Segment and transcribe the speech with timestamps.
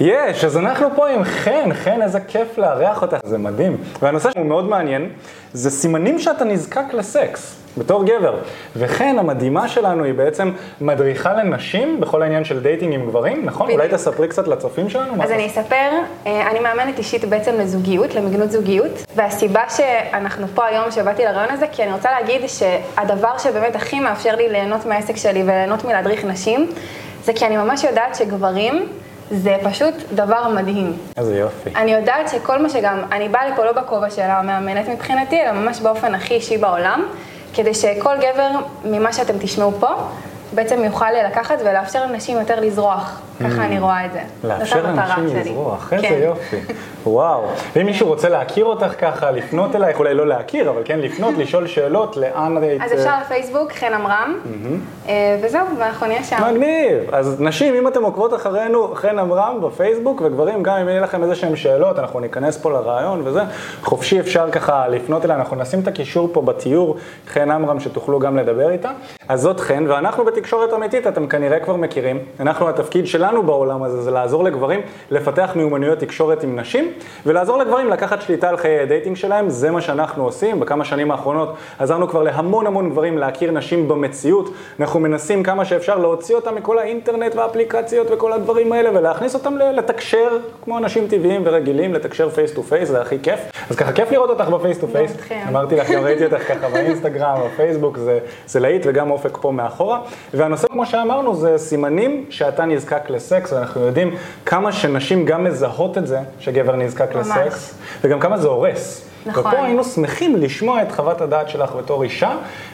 [0.00, 3.76] יש, אז אנחנו פה עם חן, חן, איזה כיף לארח אותך, זה מדהים.
[4.02, 5.08] והנושא שהוא מאוד מעניין,
[5.52, 8.38] זה סימנים שאתה נזקק לסקס, בתור גבר.
[8.76, 13.66] וחן, המדהימה שלנו, היא בעצם מדריכה לנשים בכל העניין של dating עם גברים, נכון?
[13.66, 13.80] בדיוק.
[13.80, 15.22] אולי תספרי קצת לצופים שלנו?
[15.22, 15.30] אז?
[15.30, 15.90] אני אספר,
[16.26, 21.66] אה, אני מאמנת אישית בעצם לזוגיות, למגנוט זוגיות, והסיבה שאנחנו פה היום, שבאתי לריאיון הזה,
[21.72, 26.70] כי אני רוצה להגיד שהדבר שבאמת הכי מאפשר לי ליהנות מהעסק שלי וליהנות מלהדריך נשים,
[27.24, 28.86] זה כי אני ממש יודעת שגברים
[29.30, 30.96] זה פשוט דבר מדהים.
[31.16, 31.70] איזה יופי.
[31.76, 35.80] אני יודעת שכל מה שגם, אני באה לפה לא בכובע של המאמנת מבחינתי, אלא ממש
[35.80, 37.04] באופן הכי אישי בעולם,
[37.54, 38.50] כדי שכל גבר
[38.84, 39.88] ממה שאתם תשמעו פה,
[40.54, 43.20] בעצם יוכל לקחת ולאפשר לנשים יותר לזרוח.
[43.40, 44.20] ככה אני רואה את זה.
[44.20, 44.46] Mm.
[44.46, 44.84] לאפשר
[45.16, 45.40] שלי.
[45.40, 46.20] לזרוח, איזה כן.
[46.24, 46.56] יופי.
[47.06, 47.42] וואו.
[47.76, 51.66] ואם מישהו רוצה להכיר אותך ככה, לפנות אלייך, אולי לא להכיר, אבל כן לפנות, לשאול
[51.66, 52.82] שאלות, לאן היית...
[52.82, 54.38] אז אפשר לפייסבוק, חן עמרם,
[55.08, 56.36] אה, וזהו, ואנחנו נהיה שם.
[56.50, 57.14] מגניב.
[57.14, 61.34] אז נשים, אם אתם עוקבות אחרינו, חן עמרם בפייסבוק, וגברים, גם אם יהיה לכם איזה
[61.34, 63.40] שהם שאלות, אנחנו ניכנס פה לריאיון וזה,
[63.82, 66.96] חופשי אפשר ככה לפנות אליה, אנחנו נשים את הקישור פה בתיאור,
[67.28, 68.90] חן עמרם, שתוכלו גם לדבר איתה.
[69.28, 72.18] אז זאת חן, ואנחנו בתקשורת אמיתית, אתם כנראה כבר מכירים.
[72.40, 74.80] אנחנו, התפקיד שלנו בעולם הזה זה לעזור לגברים
[75.10, 76.92] לפתח מיומנויות תקשורת עם נשים,
[77.26, 80.60] ולעזור לגברים לקחת שליטה על חיי ה dating שלהם, זה מה שאנחנו עושים.
[80.60, 84.50] בכמה שנים האחרונות עזרנו כבר להמון המון גברים להכיר נשים במציאות.
[84.80, 90.28] אנחנו מנסים כמה שאפשר להוציא אותם מכל האינטרנט והאפליקציות וכל הדברים האלה, ולהכניס אותם לתקשר
[90.64, 93.40] כמו אנשים טבעיים ורגילים, לתקשר face to face, זה הכי כיף.
[93.70, 95.16] אז ככה כיף לראות אותך ב face to face.
[95.48, 100.00] אמרתי לך, גם ראיתי אותך ככה באינסטגרם, בפייסבוק, זה, זה להיט וגם אופק פה מאחורה.
[100.34, 104.14] והנושא, כמו שאמרנו, זה סימנים שאתה נזקק לסקס, ואנחנו יודעים
[104.46, 107.26] כמה שנשים גם מזהות את זה, שגבר נזקק ממש.
[107.26, 109.04] לסקס, וגם כמה זה הורס.
[109.26, 109.46] נכון.
[109.46, 112.30] ופה היינו שמחים לשמוע את חוות הדעת שלך בתור אישה,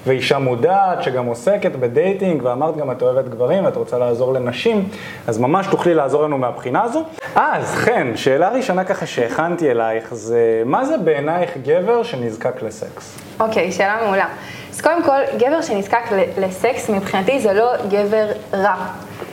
[0.07, 4.89] ואישה מודעת שגם עוסקת בדייטינג, ואמרת גם את אוהבת גברים ואת רוצה לעזור לנשים,
[5.27, 7.05] אז ממש תוכלי לעזור לנו מהבחינה הזו.
[7.35, 13.19] אז חן, שאלה ראשונה ככה שהכנתי אלייך, זה מה זה בעינייך גבר שנזקק לסקס?
[13.41, 14.27] אוקיי, שאלה מעולה.
[14.71, 16.05] אז קודם כל, גבר שנזקק
[16.39, 18.75] לסקס, מבחינתי זה לא גבר רע.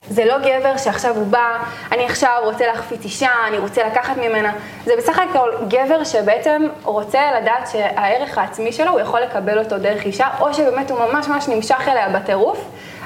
[0.09, 1.57] זה לא גבר שעכשיו הוא בא,
[1.91, 4.51] אני עכשיו רוצה להחפיץ אישה, אני רוצה לקחת ממנה.
[4.85, 10.05] זה בסך הכל גבר שבעצם רוצה לדעת שהערך העצמי שלו, הוא יכול לקבל אותו דרך
[10.05, 12.65] אישה, או שבאמת הוא ממש ממש נמשך אליה בטירוף,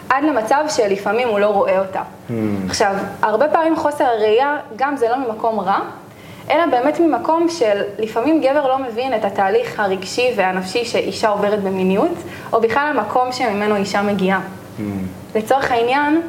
[0.10, 2.02] עד למצב שלפעמים הוא לא רואה אותה.
[2.70, 5.80] עכשיו, הרבה פעמים חוסר הראייה, גם זה לא ממקום רע,
[6.50, 12.18] אלא באמת ממקום של לפעמים גבר לא מבין את התהליך הרגשי והנפשי שאישה עוברת במיניות,
[12.54, 14.40] או בכלל המקום שממנו אישה מגיעה.
[15.36, 16.22] לצורך העניין,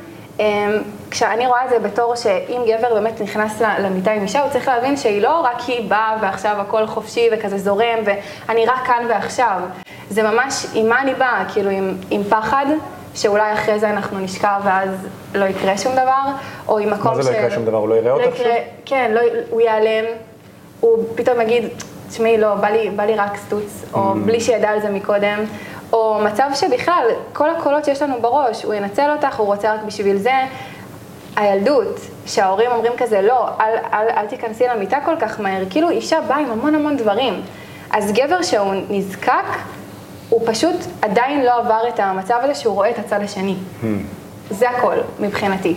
[1.10, 4.96] כשאני רואה את זה בתור שאם גבר באמת נכנס למיטה עם אישה, הוא צריך להבין
[4.96, 9.60] שהיא לא רק היא באה ועכשיו הכל חופשי וכזה זורם ואני רק כאן ועכשיו.
[10.10, 12.66] זה ממש עם מה אני באה, כאילו עם, עם פחד,
[13.14, 14.90] שאולי אחרי זה אנחנו נשכב ואז
[15.34, 16.22] לא יקרה שום דבר,
[16.68, 17.78] או עם מקום מה זה לא יקרה שום דבר?
[17.78, 18.54] הוא לא יראה אותך יקרה-
[18.86, 19.20] כן, לא,
[19.50, 20.04] הוא ייעלם,
[20.80, 21.64] הוא פתאום יגיד,
[22.10, 25.38] תשמעי, לא, בא לי, בא לי רק סטוץ, או בלי שידע על זה מקודם,
[25.92, 30.16] או מצב שבכלל, כל הקולות שיש לנו בראש, הוא ינצל אותך, הוא רוצה רק בשביל
[30.18, 30.32] זה.
[31.36, 36.20] הילדות, שההורים אומרים כזה, לא, אל, אל, אל תיכנסי למיטה כל כך מהר, כאילו אישה
[36.28, 37.42] באה עם המון המון דברים.
[37.90, 39.44] אז גבר שהוא נזקק,
[40.28, 43.56] הוא פשוט עדיין לא עבר את המצב הזה שהוא רואה את הצד השני.
[44.50, 45.74] זה הכל, מבחינתי.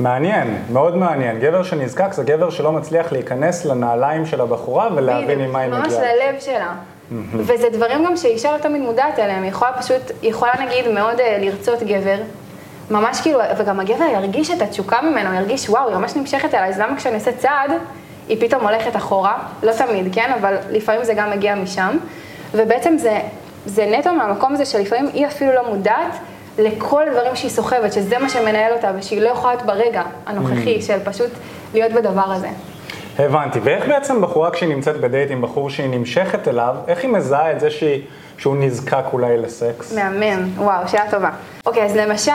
[0.00, 1.40] מעניין, מאוד מעניין.
[1.40, 5.86] גבר שנזקק זה גבר שלא מצליח להיכנס לנעליים של הבחורה ולהבין עם מה היא ממש
[5.86, 6.02] מגיעה.
[6.02, 6.74] ללב שלה.
[7.32, 11.20] וזה דברים גם שאישה לא תמיד מודעת אליהם, היא יכולה פשוט, היא יכולה נגיד מאוד
[11.20, 12.16] אה, לרצות גבר,
[12.90, 16.78] ממש כאילו, וגם הגבר ירגיש את התשוקה ממנו, ירגיש וואו, היא ממש נמשכת אליי, אז
[16.78, 17.70] למה כשאני עושה צעד,
[18.28, 21.96] היא פתאום הולכת אחורה, לא תמיד, כן, אבל לפעמים זה גם מגיע משם,
[22.52, 23.20] ובעצם זה,
[23.66, 26.18] זה נטו מהמקום הזה שלפעמים היא אפילו לא מודעת
[26.58, 30.98] לכל הדברים שהיא סוחבת, שזה מה שמנהל אותה, ושהיא לא יכולה להיות ברגע הנוכחי של
[31.04, 31.30] פשוט
[31.74, 32.48] להיות בדבר הזה.
[33.18, 33.58] הבנתי.
[33.62, 37.60] ואיך בעצם בחורה כשהיא נמצאת בדייט עם בחור שהיא נמשכת אליו, איך היא מזהה את
[37.60, 38.02] זה שהיא,
[38.38, 39.92] שהוא נזקק אולי לסקס?
[39.92, 41.30] מהמם, וואו, שאלה טובה.
[41.66, 42.32] אוקיי, אז למשל,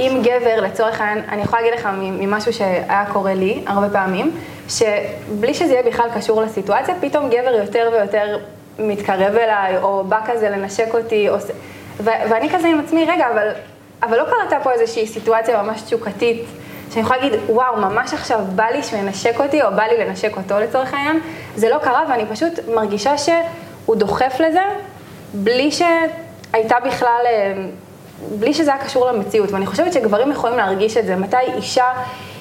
[0.00, 4.30] אם גבר, לצורך העניין, אני יכולה להגיד לך ממשהו שהיה קורה לי הרבה פעמים,
[4.68, 8.38] שבלי שזה יהיה בכלל קשור לסיטואציה, פתאום גבר יותר ויותר
[8.78, 11.34] מתקרב אליי, או בא כזה לנשק אותי, או...
[12.00, 13.48] ו- ואני כזה עם עצמי, רגע, אבל,
[14.02, 16.44] אבל לא קרתה פה איזושהי סיטואציה ממש תשוקתית,
[16.92, 20.36] שאני יכולה להגיד, וואו, ממש עכשיו בא לי שהוא ינשק אותי, או בא לי לנשק
[20.36, 21.20] אותו לצורך העניין,
[21.56, 24.62] זה לא קרה, ואני פשוט מרגישה שהוא דוחף לזה,
[25.34, 27.54] בלי שהייתה בכלל, אה,
[28.38, 29.50] בלי שזה היה קשור למציאות.
[29.50, 31.16] ואני חושבת שגברים יכולים להרגיש את זה.
[31.16, 31.84] מתי אישה,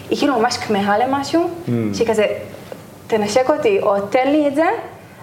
[0.09, 1.49] היא כאילו ממש כמהה למשהו,
[1.93, 2.25] שהיא כזה,
[3.07, 4.65] תנשק אותי, או תן לי את זה,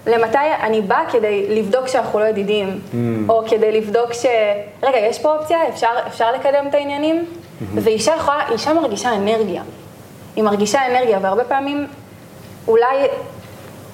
[0.07, 2.81] למתי אני באה כדי לבדוק שאנחנו לא ידידים,
[3.29, 4.27] או כדי לבדוק ש...
[4.83, 7.25] רגע, יש פה אופציה, אפשר, אפשר לקדם את העניינים?
[7.75, 9.63] ואישה יכולה, אישה מרגישה אנרגיה.
[10.37, 11.87] היא מרגישה אנרגיה, והרבה פעמים
[12.69, 13.07] אולי,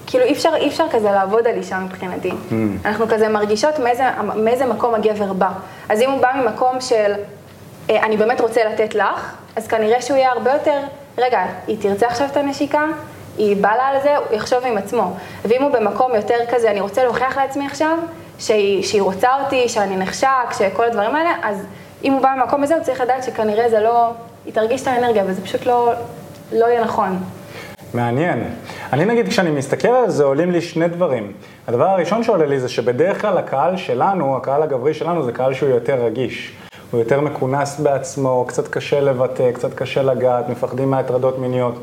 [0.06, 2.30] כאילו אי אפשר, אי אפשר כזה לעבוד על אישה מבחינתי.
[2.30, 2.54] Mm.
[2.84, 4.04] אנחנו כזה מרגישות מאיזה,
[4.36, 5.50] מאיזה מקום הגבר בא.
[5.88, 7.12] אז אם הוא בא ממקום של,
[7.90, 10.80] אה, אני באמת רוצה לתת לך, אז כנראה שהוא יהיה הרבה יותר,
[11.18, 12.84] רגע, היא תרצה עכשיו את הנשיקה?
[13.38, 15.12] היא באה לה על זה, הוא יחשוב עם עצמו.
[15.44, 17.98] ואם הוא במקום יותר כזה, אני רוצה להוכיח לעצמי עכשיו,
[18.38, 21.66] שהיא, שהיא רוצה אותי, שאני נחשק, שכל הדברים האלה, אז
[22.04, 24.10] אם הוא בא ממקום הזה, הוא צריך לדעת שכנראה זה לא,
[24.44, 25.92] היא תרגיש את האנרגיה, וזה פשוט לא,
[26.52, 27.18] לא יהיה נכון.
[27.94, 28.44] מעניין.
[28.92, 31.32] אני נגיד, כשאני מסתכל על זה, עולים לי שני דברים.
[31.68, 35.68] הדבר הראשון שעולה לי זה שבדרך כלל הקהל שלנו, הקהל הגברי שלנו, זה קהל שהוא
[35.68, 36.52] יותר רגיש.
[36.90, 41.74] הוא יותר מכונס בעצמו, קצת קשה לבטא, קצת קשה לגעת, מפחדים מהטרדות מיניות.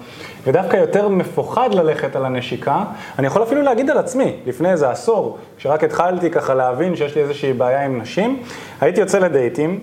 [0.47, 2.83] ודווקא יותר מפוחד ללכת על הנשיקה.
[3.19, 7.21] אני יכול אפילו להגיד על עצמי, לפני איזה עשור, כשרק התחלתי ככה להבין שיש לי
[7.21, 8.43] איזושהי בעיה עם נשים,
[8.81, 9.79] הייתי יוצא לדייטים,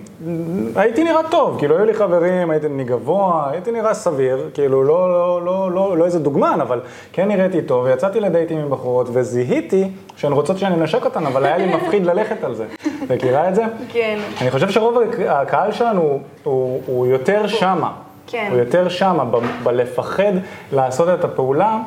[0.75, 5.11] הייתי נראה טוב, כאילו היו לי חברים, הייתי נראה גבוה, הייתי נראה סביר, כאילו לא,
[5.11, 6.79] לא, לא, לא, לא איזה דוגמן, אבל
[7.13, 11.57] כן נראיתי טוב, ויצאתי לדייטים עם בחורות, וזיהיתי שהן רוצות שאני אנשק אותן, אבל היה
[11.57, 12.65] לי מפחיד ללכת על זה.
[13.09, 13.63] מכירה את זה?
[13.89, 14.19] כן.
[14.41, 14.97] אני חושב שרוב
[15.27, 17.91] הקהל שלנו הוא, הוא יותר שמה.
[18.31, 18.47] כן.
[18.51, 20.33] הוא יותר שמה, ב- בלפחד
[20.71, 21.77] לעשות את הפעולה.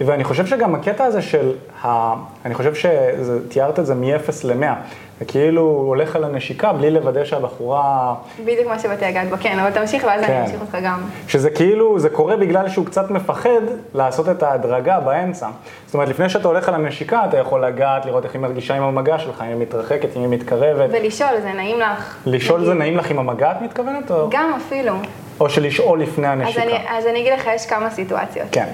[0.00, 1.52] ואני חושב שגם הקטע הזה של,
[1.84, 2.14] ה...
[2.44, 4.74] אני חושב שתיארת את זה מ-0 ל-100.
[5.18, 8.14] זה כאילו הולך על הנשיקה בלי לוודא שהבחורה...
[8.44, 10.32] בדיוק מה שבאתי לגעת בו, כן, אבל תמשיך ואז כן.
[10.32, 11.00] אני אמשיך אותך גם.
[11.28, 13.60] שזה כאילו, זה קורה בגלל שהוא קצת מפחד
[13.94, 15.48] לעשות את ההדרגה באמצע.
[15.86, 18.82] זאת אומרת, לפני שאתה הולך על הנשיקה, אתה יכול לגעת, לראות איך היא מרגישה עם
[18.82, 20.90] המגע שלך, אם היא מתרחקת, אם היא מתקרבת.
[20.92, 22.16] ולשאול, זה נעים לך?
[22.26, 22.78] לשאול זה נגיד.
[22.78, 24.10] נעים לך עם המגע, את מתכוונת?
[24.10, 24.92] או, גם אפילו.
[25.40, 26.62] או שלשאול לפני אז הנשיקה?
[26.62, 28.46] אני, אז אני אגיד לך, יש כמה סיטואציות.
[28.52, 28.66] כן.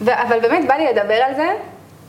[0.00, 1.48] ו- אבל באמת בא לי לדבר על זה,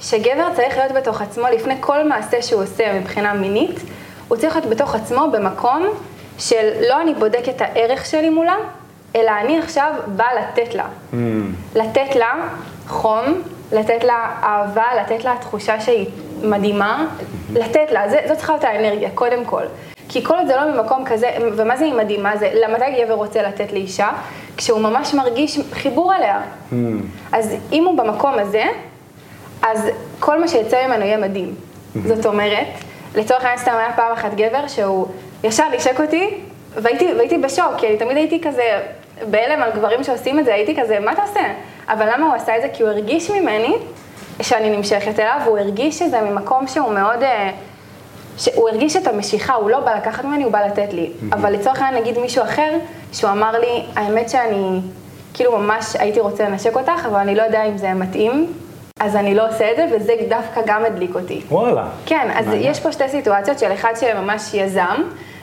[0.02, 3.80] שגבר צריך להיות בתוך עצמו לפני כל מעשה שהוא עושה מבחינה מינית,
[4.28, 5.88] הוא צריך להיות בתוך עצמו במקום
[6.40, 8.56] של לא אני בודק את הערך שלי מולה,
[9.16, 10.86] אלא אני עכשיו באה לתת לה.
[10.86, 11.16] Mm.
[11.76, 12.34] לתת לה
[12.88, 13.42] חום,
[13.72, 16.08] לתת לה אהבה, לתת לה תחושה שהיא
[16.44, 17.06] מדהימה,
[17.54, 19.64] לתת לה, זה, זאת צריכה להיות האנרגיה, קודם כל.
[20.10, 22.38] כי כל עוד זה לא ממקום כזה, ומה זה היא מדהימה?
[22.38, 24.10] זה מתי גבר רוצה לתת לאישה?
[24.58, 26.42] כשהוא ממש מרגיש חיבור אליה.
[26.72, 26.76] Mm.
[27.32, 28.64] אז אם הוא במקום הזה,
[29.62, 29.90] אז
[30.20, 31.56] כל מה שיצא ממנו יהיה מדהים.
[32.06, 32.68] זאת אומרת,
[33.16, 35.08] לצורך העניין סתם היה פעם אחת גבר שהוא
[35.44, 36.30] ישר נשק אותי,
[36.76, 38.80] והייתי, והייתי בשוק, כי אני תמיד הייתי כזה
[39.30, 41.42] בהלם על גברים שעושים את זה, הייתי כזה, מה אתה עושה?
[41.88, 42.68] אבל למה הוא עשה את זה?
[42.74, 43.76] כי הוא הרגיש ממני
[44.42, 47.24] שאני נמשכת אליו, והוא הרגיש שזה ממקום שהוא מאוד...
[47.24, 47.52] אה,
[48.38, 51.12] שהוא הרגיש את המשיכה, הוא לא בא לקחת ממני, הוא בא לתת לי.
[51.32, 52.78] אבל לצורך העניין נגיד מישהו אחר,
[53.14, 54.80] שהוא אמר לי, האמת שאני
[55.34, 58.54] כאילו ממש הייתי רוצה לנשק אותך, אבל אני לא יודע אם זה מתאים,
[59.00, 61.42] אז אני לא עושה את זה, וזה דווקא גם הדליק אותי.
[61.50, 61.86] וואלה.
[62.06, 62.72] כן, אז מעניין.
[62.72, 65.02] יש פה שתי סיטואציות של אחד שממש יזם,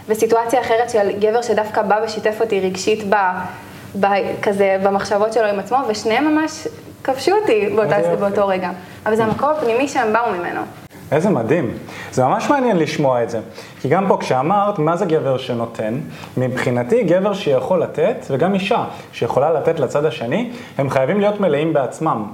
[0.09, 3.15] וסיטואציה אחרת של גבר שדווקא בא ושיתף אותי רגשית ב,
[4.01, 4.07] ב,
[4.43, 6.67] כזה במחשבות שלו עם עצמו, ושניהם ממש
[7.05, 8.21] כבשו אותי באותה, איזה יופי.
[8.21, 8.71] באותו רגע.
[9.07, 10.61] אבל זה המקום הפנימי שהם באו ממנו.
[11.13, 11.71] איזה מדהים.
[12.13, 13.41] זה ממש מעניין לשמוע את זה.
[13.81, 16.01] כי גם פה כשאמרת, מה זה גבר שנותן?
[16.37, 22.25] מבחינתי, גבר שיכול לתת, וגם אישה שיכולה לתת לצד השני, הם חייבים להיות מלאים בעצמם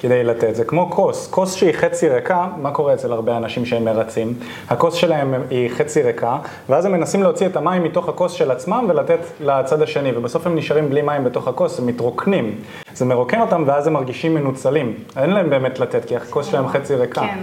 [0.00, 0.54] כדי לתת.
[0.54, 1.28] זה כמו כוס.
[1.30, 4.34] כוס שהיא חצי ריקה, מה קורה אצל הרבה אנשים שהם מרצים?
[4.70, 6.36] הכוס שלהם היא חצי ריקה,
[6.68, 10.56] ואז הם מנסים להוציא את המים מתוך הכוס של עצמם ולתת לצד השני, ובסוף הם
[10.56, 12.54] נשארים בלי מים בתוך הכוס, הם מתרוקנים.
[12.94, 14.94] זה מרוקן אותם ואז הם מרגישים מנוצלים.
[15.16, 17.20] אין להם באמת לתת, כי הכוס שלהם חצי ריקה.
[17.20, 17.38] כן.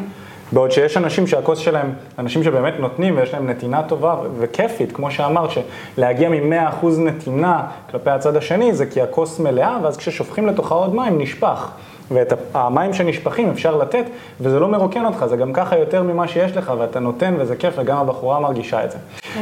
[0.51, 5.49] בעוד שיש אנשים שהכוס שלהם, אנשים שבאמת נותנים ויש להם נתינה טובה וכיפית, כמו שאמרת,
[5.49, 11.21] שלהגיע מ-100% נתינה כלפי הצד השני זה כי הכוס מלאה, ואז כששופכים לתוכה עוד מים
[11.21, 11.69] נשפך.
[12.11, 14.05] ואת המים שנשפכים אפשר לתת,
[14.41, 17.73] וזה לא מרוקן אותך, זה גם ככה יותר ממה שיש לך, ואתה נותן וזה כיף,
[17.77, 18.97] וגם הבחורה מרגישה את זה.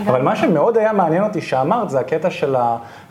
[0.07, 2.55] אבל מה שמאוד היה מעניין אותי שאמרת, זה הקטע של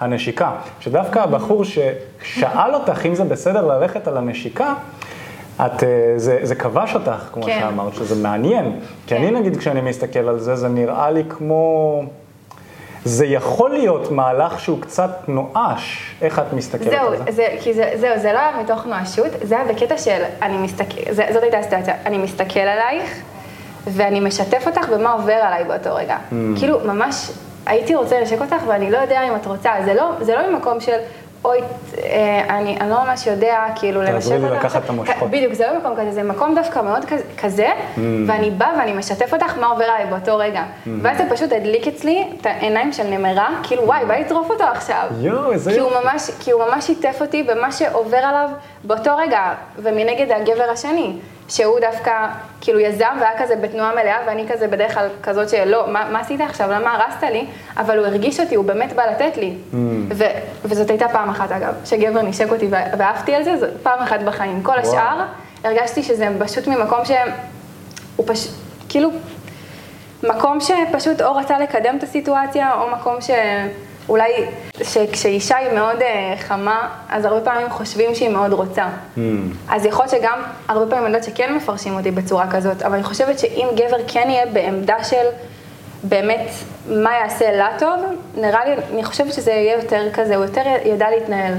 [0.00, 0.50] הנשיקה.
[0.80, 4.74] שדווקא הבחור ששאל אותך אם זה בסדר ללכת על הנשיקה,
[5.56, 7.58] את, אה, זה, זה כבש אותך, כמו כן.
[7.60, 8.80] שאמרת, שזה מעניין.
[9.06, 9.16] כי כן.
[9.16, 12.02] אני נגיד, כשאני מסתכל על זה, זה נראה לי כמו...
[13.04, 17.32] זה יכול להיות מהלך שהוא קצת נואש, איך את מסתכלת זהו, על זה?
[17.32, 21.12] זה, כי זה, זהו, זה לא היה מתוך נואשות, זה היה בקטע של, אני מסתכל,
[21.12, 23.22] זה, זאת הייתה הסיטואציה, אני מסתכל עלייך,
[23.86, 26.16] ואני משתף אותך במה עובר עליי באותו רגע.
[26.16, 26.34] Mm.
[26.58, 27.30] כאילו, ממש
[27.66, 30.80] הייתי רוצה לנשק אותך, ואני לא יודע אם את רוצה, זה לא, זה לא ממקום
[30.80, 30.96] של,
[31.46, 31.58] אוי,
[31.98, 34.24] אה, אני, אני לא ממש יודע, כאילו, לנשק אותך.
[34.28, 35.30] תעזרי לי לקחת עכשיו." את המושכות.
[35.30, 37.04] בדיוק, זה לא מקום כזה, זה מקום דווקא מאוד
[37.42, 37.98] כזה- Mm.
[38.26, 40.62] ואני באה ואני משתף אותך מה עובר עליי באותו רגע.
[40.62, 40.88] Mm-hmm.
[41.02, 45.06] ואז זה פשוט הדליק אצלי את העיניים של נמרה, כאילו, וואי, בא לטרוף אותו עכשיו.
[45.20, 45.90] יואו, איזה כי הוא.
[46.04, 48.48] ממש, כי הוא ממש שיתף אותי במה שעובר עליו
[48.84, 49.40] באותו רגע,
[49.78, 51.16] ומנגד הגבר השני.
[51.48, 52.28] שהוא דווקא
[52.60, 56.40] כאילו יזם והיה כזה בתנועה מלאה, ואני כזה בדרך כלל כזאת שלא, מה, מה עשית
[56.40, 57.46] עכשיו, למה הרסת לי?
[57.76, 59.54] אבל הוא הרגיש אותי, הוא באמת בא לתת לי.
[59.72, 59.76] Mm.
[60.14, 60.24] ו,
[60.64, 64.62] וזאת הייתה פעם אחת אגב, שגבר נשק אותי ואהבתי על זה, זו פעם אחת בחיים.
[64.62, 64.82] כל וואו.
[64.82, 65.24] השאר,
[65.64, 68.52] הרגשתי שזה פשוט ממקום שהוא פשוט,
[68.88, 69.10] כאילו,
[70.22, 73.30] מקום שפשוט או רצה לקדם את הסיטואציה, או מקום ש...
[74.08, 74.32] אולי
[74.82, 76.04] שכשאישה היא מאוד uh,
[76.38, 78.84] חמה, אז הרבה פעמים חושבים שהיא מאוד רוצה.
[79.16, 79.20] Mm.
[79.68, 83.04] אז יכול להיות שגם, הרבה פעמים אני יודעת שכן מפרשים אותי בצורה כזאת, אבל אני
[83.04, 85.26] חושבת שאם גבר כן יהיה בעמדה של
[86.02, 86.50] באמת
[86.88, 88.00] מה יעשה לה טוב,
[88.36, 91.54] נראה לי, אני חושבת שזה יהיה יותר כזה, הוא יותר ידע להתנהל.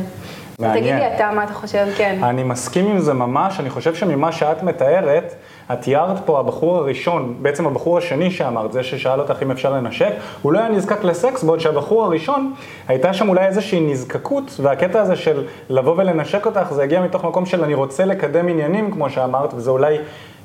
[0.59, 0.79] מעניין.
[0.81, 2.23] תגיד לי אתה מה אתה חושב, כן.
[2.23, 5.33] אני מסכים עם זה ממש, אני חושב שממה שאת מתארת,
[5.73, 10.11] את תיארת פה, הבחור הראשון, בעצם הבחור השני שאמרת, זה ששאל אותך אם אפשר לנשק,
[10.41, 12.53] הוא לא היה נזקק לסקס, בעוד שהבחור הראשון,
[12.87, 17.45] הייתה שם אולי איזושהי נזקקות, והקטע הזה של לבוא ולנשק אותך, זה הגיע מתוך מקום
[17.45, 19.97] של אני רוצה לקדם עניינים, כמו שאמרת, וזה אולי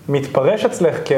[0.08, 1.12] מתפרש אצלך כ...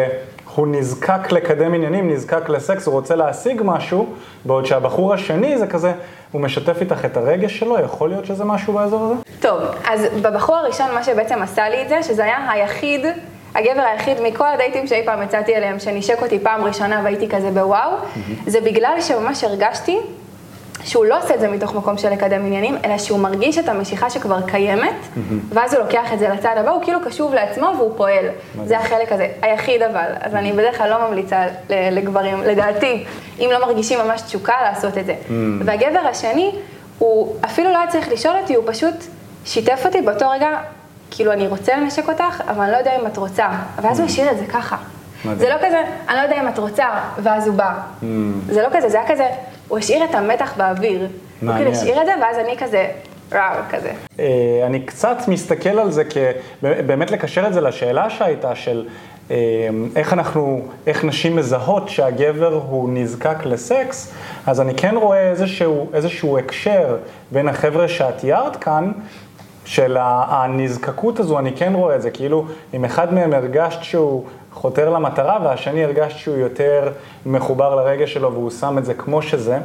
[0.55, 4.07] הוא נזקק לקדם עניינים, נזקק לסקס, הוא רוצה להשיג משהו,
[4.45, 5.93] בעוד שהבחור השני זה כזה,
[6.33, 9.15] הוא משתף איתך את הרגש שלו, יכול להיות שזה משהו באזור הזה?
[9.41, 13.07] טוב, אז בבחור הראשון מה שבעצם עשה לי את זה, שזה היה היחיד
[13.55, 17.91] הגבר היחיד מכל הדייטים שאי פעם יצאתי אליהם, שנשק אותי פעם ראשונה והייתי כזה בוואו.
[18.47, 19.99] זה בגלל שממש הרגשתי
[20.85, 24.11] שהוא לא עושה את זה מתוך מקום של לקדם עניינים, אלא שהוא מרגיש את המשיכה
[24.11, 24.95] שכבר קיימת.
[25.49, 28.27] ואז הוא לוקח את זה לצד הבא, הוא כאילו קשוב לעצמו והוא פועל.
[28.65, 30.11] זה החלק הזה, היחיד אבל.
[30.21, 33.05] אז אני בדרך כלל לא ממליצה לגברים, לדעתי,
[33.39, 35.15] אם לא מרגישים ממש תשוקה לעשות את זה.
[35.65, 36.53] והגבר השני,
[36.99, 38.95] הוא אפילו לא היה צריך לשאול אותי, הוא פשוט
[39.45, 40.49] שיתף אותי באותו רגע,
[41.15, 43.49] כאילו, אני רוצה לנשק אותך, אבל אני לא יודע אם את רוצה.
[43.83, 44.77] ואז הוא השאיר את זה ככה.
[45.37, 46.85] זה לא כזה, אני לא יודע אם את רוצה,
[47.23, 47.75] ואז הוא בא.
[47.75, 48.05] Mm.
[48.49, 49.27] זה לא כזה, זה היה כזה,
[49.69, 51.09] הוא השאיר את המתח באוויר.
[51.41, 52.87] הוא כאילו השאיר את זה, ואז אני כזה,
[53.71, 53.93] כזה.
[54.19, 58.87] אה, אני קצת מסתכל על זה כבאמת לקשר את זה לשאלה שהייתה של
[59.31, 59.37] אה,
[59.97, 64.13] איך אנחנו, איך נשים מזהות שהגבר הוא נזקק לסקס,
[64.47, 66.97] אז אני כן רואה איזשהו, איזשהו הקשר
[67.31, 68.93] בין החבר'ה שאת תיארת כאן,
[69.65, 74.91] של הנזקקות הזו, אני כן רואה את זה, כאילו אם אחד מהם הרגשת שהוא חותר
[74.91, 76.93] למטרה והשני הרגשת שהוא יותר
[77.27, 79.59] מחובר לרגע שלו והוא שם את זה כמו שזה,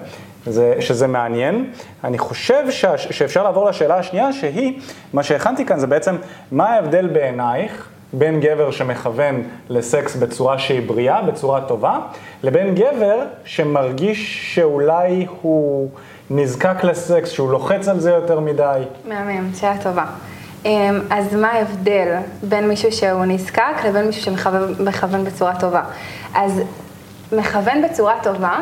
[0.45, 1.71] זה, שזה מעניין.
[2.03, 4.79] אני חושב ש, שאפשר לעבור לשאלה השנייה שהיא,
[5.13, 6.15] מה שהכנתי כאן זה בעצם
[6.51, 11.99] מה ההבדל בעינייך בין גבר שמכוון לסקס בצורה שהיא בריאה, בצורה טובה,
[12.43, 15.89] לבין גבר שמרגיש שאולי הוא...
[16.29, 18.81] נזקק לסקס, שהוא לוחץ על זה יותר מדי.
[19.05, 20.05] מהמם, שאלה טובה.
[20.65, 25.81] אמ, אז מה ההבדל בין מישהו שהוא נזקק לבין מישהו שמכוון בצורה טובה?
[26.35, 26.61] אז
[27.31, 28.59] מכוון בצורה טובה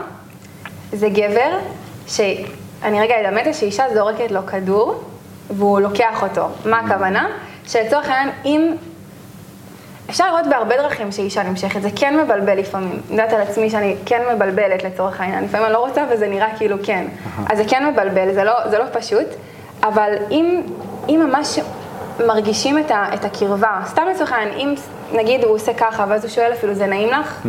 [0.94, 1.58] זה גבר
[2.08, 5.04] שאני רגע אדמת שאישה זורקת לו כדור
[5.50, 6.48] והוא לוקח אותו.
[6.66, 7.28] מה הכוונה?
[7.68, 8.72] שלצורך העניין, אם
[10.10, 12.90] אפשר לראות בהרבה דרכים שאישה נמשכת, זה כן מבלבל לפעמים.
[12.92, 16.48] אני יודעת על עצמי שאני כן מבלבלת לצורך העניין, לפעמים אני לא רוצה וזה נראה
[16.58, 17.06] כאילו כן.
[17.50, 19.26] אז זה כן מבלבל, זה לא, זה לא פשוט,
[19.84, 20.62] אבל אם,
[21.10, 21.60] אם ממש
[22.28, 24.76] מרגישים את, ה, את הקרבה, סתם לצורך העניין, אם
[25.14, 27.42] נגיד הוא עושה ככה ואז הוא שואל אפילו, זה נעים לך?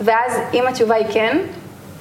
[0.00, 1.38] ואז אם התשובה היא כן,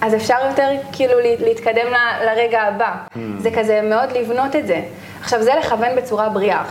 [0.01, 2.91] אז אפשר יותר כאילו להתקדם ל, לרגע הבא.
[3.39, 4.81] זה כזה מאוד לבנות את זה.
[5.21, 6.63] עכשיו זה לכוון בצורה בריאה.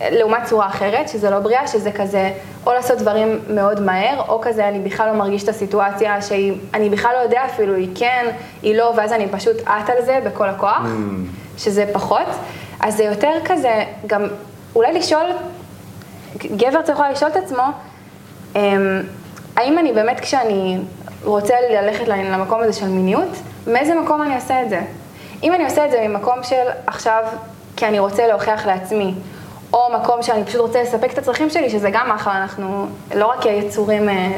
[0.00, 2.32] לעומת צורה אחרת, שזה לא בריאה, שזה כזה,
[2.66, 7.10] או לעשות דברים מאוד מהר, או כזה אני בכלל לא מרגיש את הסיטואציה שאני בכלל
[7.18, 8.26] לא יודע אפילו, היא כן,
[8.62, 11.58] היא לא, ואז אני פשוט עט על זה בכל הכוח, mm.
[11.58, 12.26] שזה פחות.
[12.80, 14.22] אז זה יותר כזה, גם
[14.74, 15.26] אולי לשאול,
[16.36, 17.62] גבר צריך לשאול את עצמו,
[18.56, 19.02] אמ,
[19.56, 20.78] האם אני באמת כשאני
[21.24, 23.28] רוצה ללכת למקום הזה של מיניות,
[23.66, 24.80] מאיזה מקום אני עושה את זה?
[25.42, 27.24] אם אני עושה את זה ממקום של עכשיו,
[27.76, 29.14] כי אני רוצה להוכיח לעצמי,
[29.72, 33.46] או מקום שאני פשוט רוצה לספק את הצרכים שלי, שזה גם אחלה, אנחנו לא רק
[33.46, 34.36] היצורים, אה,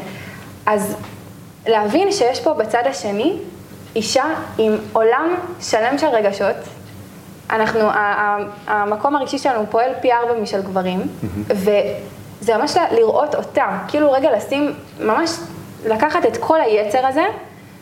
[0.65, 0.95] אז
[1.67, 3.37] להבין שיש פה בצד השני
[3.95, 4.23] אישה
[4.57, 6.55] עם עולם שלם של רגשות.
[7.49, 7.79] אנחנו,
[8.67, 11.53] המקום הרגשי שלנו פועל פי ארבע משל גברים, mm-hmm.
[11.53, 15.31] וזה ממש לראות אותה, כאילו רגע לשים, ממש
[15.85, 17.23] לקחת את כל היצר הזה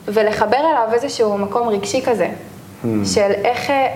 [0.08, 2.88] ולחבר אליו איזשהו מקום רגשי כזה, mm.
[3.06, 3.96] של איך, אה,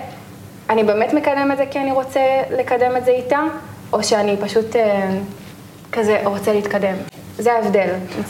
[0.70, 2.20] אני באמת מקדם את זה כי אני רוצה
[2.50, 3.40] לקדם את זה איתה,
[3.92, 5.10] או שאני פשוט אה,
[5.92, 6.94] כזה רוצה להתקדם.
[7.38, 7.88] זה ההבדל.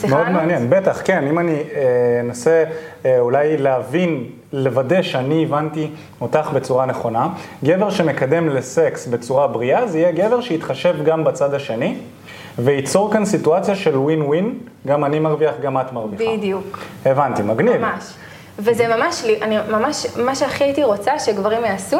[0.09, 1.27] מאוד מעניין, בטח, כן.
[1.27, 2.63] אם אני אה, אנסה
[3.05, 5.89] אה, אולי להבין, לוודא שאני הבנתי
[6.21, 7.27] אותך בצורה נכונה,
[7.63, 11.97] גבר שמקדם לסקס בצורה בריאה, זה יהיה גבר שיתחשב גם בצד השני,
[12.59, 16.37] וייצור כאן סיטואציה של ווין ווין, גם אני מרוויח, גם את מרוויחה.
[16.37, 16.79] בדיוק.
[17.05, 17.81] הבנתי, מגניב.
[17.81, 18.13] ממש.
[18.59, 21.99] וזה ממש, אני ממש, מה שהכי הייתי רוצה שגברים יעשו,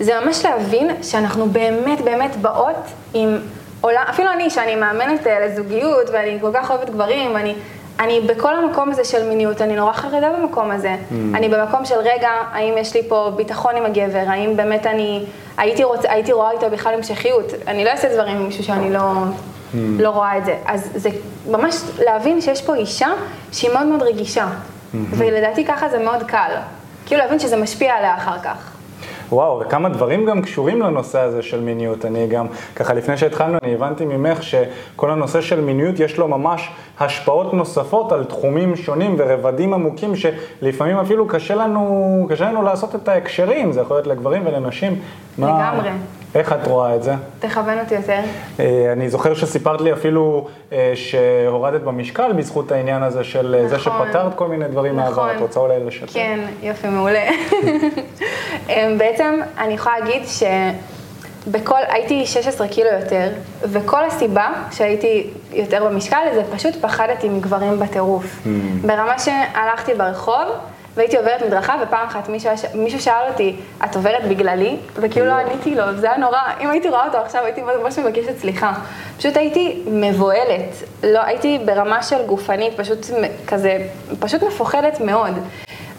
[0.00, 2.76] זה ממש להבין שאנחנו באמת באמת באות
[3.14, 3.38] עם
[3.80, 7.54] עולם, אפילו אני, שאני מאמנת אה, לזוגיות, ואני כל כך אוהבת גברים, ואני
[8.00, 10.94] אני בכל המקום הזה של מיניות, אני נורא חרדה במקום הזה.
[10.94, 11.14] Mm.
[11.34, 15.24] אני במקום של רגע, האם יש לי פה ביטחון עם הגבר, האם באמת אני,
[15.56, 17.52] הייתי, רוצ, הייתי רואה איתו בכלל המשכיות.
[17.66, 19.76] אני לא אעשה דברים עם מישהו שאני לא, mm.
[19.98, 20.56] לא רואה את זה.
[20.66, 21.10] אז זה
[21.50, 23.08] ממש להבין שיש פה אישה
[23.52, 24.48] שהיא מאוד מאוד רגישה.
[24.94, 26.56] ולדעתי ככה זה מאוד קל.
[27.06, 28.70] כאילו להבין שזה משפיע עליה אחר כך.
[29.32, 32.04] וואו, וכמה דברים גם קשורים לנושא הזה של מיניות.
[32.04, 36.70] אני גם, ככה לפני שהתחלנו, אני הבנתי ממך שכל הנושא של מיניות יש לו ממש
[37.00, 43.08] השפעות נוספות על תחומים שונים ורבדים עמוקים שלפעמים אפילו קשה לנו, קשה לנו לעשות את
[43.08, 44.98] ההקשרים, זה יכול להיות לגברים ולנשים.
[45.38, 45.90] לגמרי.
[45.90, 45.96] מה...
[46.34, 47.14] איך את רואה את זה?
[47.38, 48.20] תכוון אותי יותר.
[48.60, 53.78] אה, אני זוכר שסיפרת לי אפילו אה, שהורדת במשקל בזכות העניין הזה של אה, נכון,
[53.78, 55.36] זה שפתרת כל מיני דברים נכון, מהעבר.
[55.36, 56.12] את רוצה אולי לשתף?
[56.12, 57.24] כן, יופי, מעולה.
[58.98, 60.42] בעצם אני יכולה להגיד ש...
[61.50, 63.28] בכל, הייתי 16 קילו יותר,
[63.62, 68.24] וכל הסיבה שהייתי יותר במשקל זה פשוט פחדתי מגברים בטירוף.
[68.24, 68.48] Mm.
[68.86, 70.44] ברמה שהלכתי ברחוב,
[71.00, 74.76] והייתי עוברת מדרכה, ופעם אחת מישהו, מישהו שאל אותי, את עוברת בגללי?
[74.96, 78.38] וכאילו לא עניתי לו, זה היה נורא, אם הייתי רואה אותו עכשיו הייתי ממש מבקשת
[78.38, 78.72] סליחה.
[79.18, 83.06] פשוט הייתי מבוהלת, לא, הייתי ברמה של גופנית, פשוט
[83.46, 83.78] כזה,
[84.18, 85.38] פשוט מפוחדת מאוד.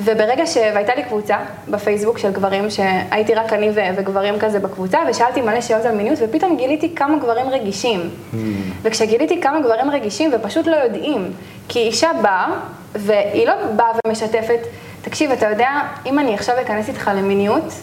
[0.03, 0.57] וברגע ש...
[0.57, 3.79] והייתה לי קבוצה בפייסבוק של גברים, שהייתי רק אני ו...
[3.95, 7.99] וגברים כזה בקבוצה, ושאלתי מלא שאלות על מיניות, ופתאום גיליתי כמה גברים רגישים.
[7.99, 8.35] Mm.
[8.81, 11.31] וכשגיליתי כמה גברים רגישים ופשוט לא יודעים,
[11.67, 12.47] כי אישה באה,
[12.95, 14.59] והיא לא באה ומשתפת,
[15.01, 15.69] תקשיב, אתה יודע,
[16.05, 17.73] אם אני עכשיו אכנס איתך למיניות,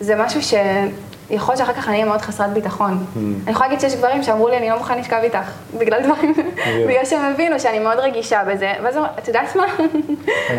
[0.00, 0.54] זה משהו ש...
[1.30, 2.92] יכול להיות שאחר כך אני אהיה מאוד חסרת ביטחון.
[2.92, 3.18] Mm.
[3.18, 6.34] אני יכולה להגיד שיש גברים שאמרו לי, אני לא מוכן לשכב איתך, בגלל דברים,
[6.88, 9.66] בגלל שהם הבינו שאני מאוד רגישה בזה, ואז אמרו, את יודעת מה?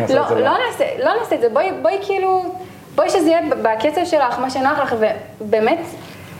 [0.08, 0.50] לא, לא,
[0.98, 1.48] לא נעשה את זה,
[1.82, 2.54] בואי כאילו,
[2.94, 4.94] בואי שזה יהיה בקצב שלך, מה שנוח לך,
[5.40, 5.78] ובאמת,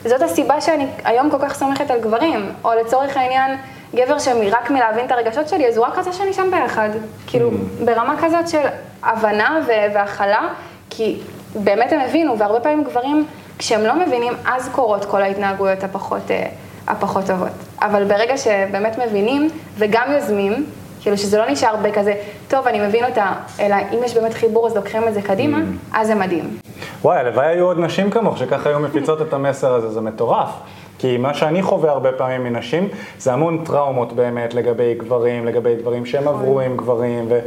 [0.04, 3.56] זאת הסיבה שאני היום כל כך סומכת על גברים, או לצורך העניין,
[3.94, 6.88] גבר שרק מלהבין את הרגשות שלי, אז הוא רק רצה שאני שם ביחד.
[7.26, 7.84] כאילו, mm.
[7.84, 8.66] ברמה כזאת של
[9.02, 9.60] הבנה
[9.94, 10.48] והכלה,
[10.90, 11.18] כי
[11.54, 13.26] באמת הם הבינו, והרבה פעמים גברים...
[13.58, 16.46] כשהם לא מבינים, אז קורות כל ההתנהגויות הפחות, אה,
[16.88, 17.48] הפחות טובות.
[17.82, 20.66] אבל ברגע שבאמת מבינים וגם יוזמים,
[21.00, 22.14] כאילו שזה לא נשאר בכזה,
[22.48, 25.96] טוב, אני מבין אותה, אלא אם יש באמת חיבור אז לוקחים את זה קדימה, mm.
[25.96, 26.58] אז זה מדהים.
[27.02, 30.50] וואי, הלוואי היו עוד נשים כמוך שככה היו מפיצות את המסר הזה, זה מטורף.
[30.98, 36.06] כי מה שאני חווה הרבה פעמים מנשים, זה המון טראומות באמת לגבי גברים, לגבי דברים
[36.06, 37.38] שהם עברו עם גברים, ו...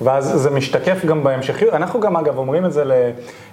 [0.00, 1.74] ואז זה משתקף גם בהמשכיות.
[1.74, 2.84] אנחנו גם אגב אומרים את זה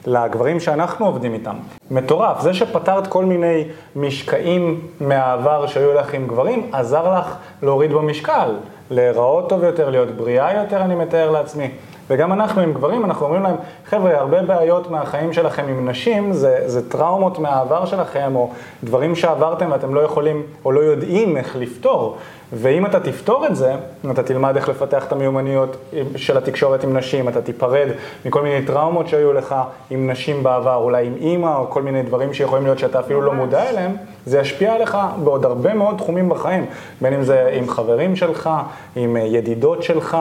[0.06, 1.56] לגברים שאנחנו עובדים איתם.
[1.92, 3.64] מטורף, זה שפתרת כל מיני
[3.96, 8.56] משקעים מהעבר שהיו לך עם גברים, עזר לך להוריד במשקל,
[8.90, 11.70] להיראות טוב יותר, להיות בריאה יותר, אני מתאר לעצמי.
[12.10, 13.56] וגם אנחנו עם גברים, אנחנו אומרים להם,
[13.86, 18.50] חבר'ה, הרבה בעיות מהחיים שלכם עם נשים, זה, זה טראומות מהעבר שלכם, או
[18.84, 22.18] דברים שעברתם ואתם לא יכולים, או לא יודעים איך לפתור.
[22.54, 23.74] ואם אתה תפתור את זה,
[24.12, 25.78] אתה תלמד איך לפתח את המיומנויות
[26.16, 27.88] של התקשורת עם נשים, אתה תיפרד
[28.26, 29.56] מכל מיני טראומות שהיו לך
[29.90, 33.34] עם נשים בעבר, אולי עם אימא, או כל מיני דברים שיכולים להיות שאתה אפילו לא
[33.34, 36.66] מודע אליהם, זה ישפיע עליך בעוד הרבה מאוד תחומים בחיים,
[37.02, 38.50] בין אם זה עם חברים שלך,
[38.96, 40.18] עם ידידות שלך,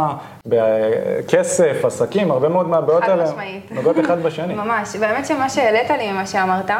[0.47, 3.25] בכסף, עסקים, הרבה מאוד מהבעיות האלה
[3.71, 4.55] נוגעות אחד בשני.
[4.65, 6.71] ממש, באמת שמה שהעלית לי ממה שאמרת,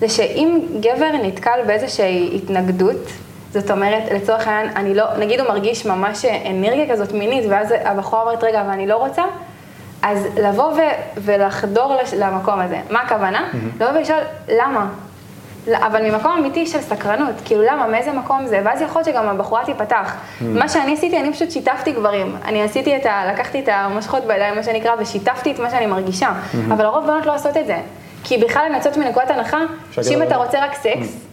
[0.00, 3.12] זה שאם גבר נתקל באיזושהי התנגדות,
[3.52, 8.22] זאת אומרת, לצורך העניין, אני לא, נגיד הוא מרגיש ממש אנרגיה כזאת מינית, ואז הבחורה
[8.22, 9.22] אומרת, רגע, ואני לא רוצה,
[10.02, 12.80] אז לבוא ו- ולחדור למקום הזה.
[12.90, 13.48] מה הכוונה?
[13.52, 13.84] Mm-hmm.
[13.84, 14.86] לבוא ולשאול, למה?
[15.74, 19.64] אבל ממקום אמיתי של סקרנות, כאילו למה, מאיזה מקום זה, ואז יכול להיות שגם הבחורה
[19.64, 20.14] תיפתח.
[20.14, 20.44] Mm.
[20.44, 22.36] מה שאני עשיתי, אני פשוט שיתפתי גברים.
[22.44, 23.32] אני עשיתי את ה...
[23.32, 26.28] לקחתי את המושכות בידיים, מה שנקרא, ושיתפתי את מה שאני מרגישה.
[26.28, 26.72] Mm-hmm.
[26.74, 27.76] אבל הרוב בנות לא עושות את זה.
[28.24, 29.58] כי בכלל הן יוצאות מנקודת הנחה,
[30.02, 31.31] שאם אתה רוצה רק סקס, mm.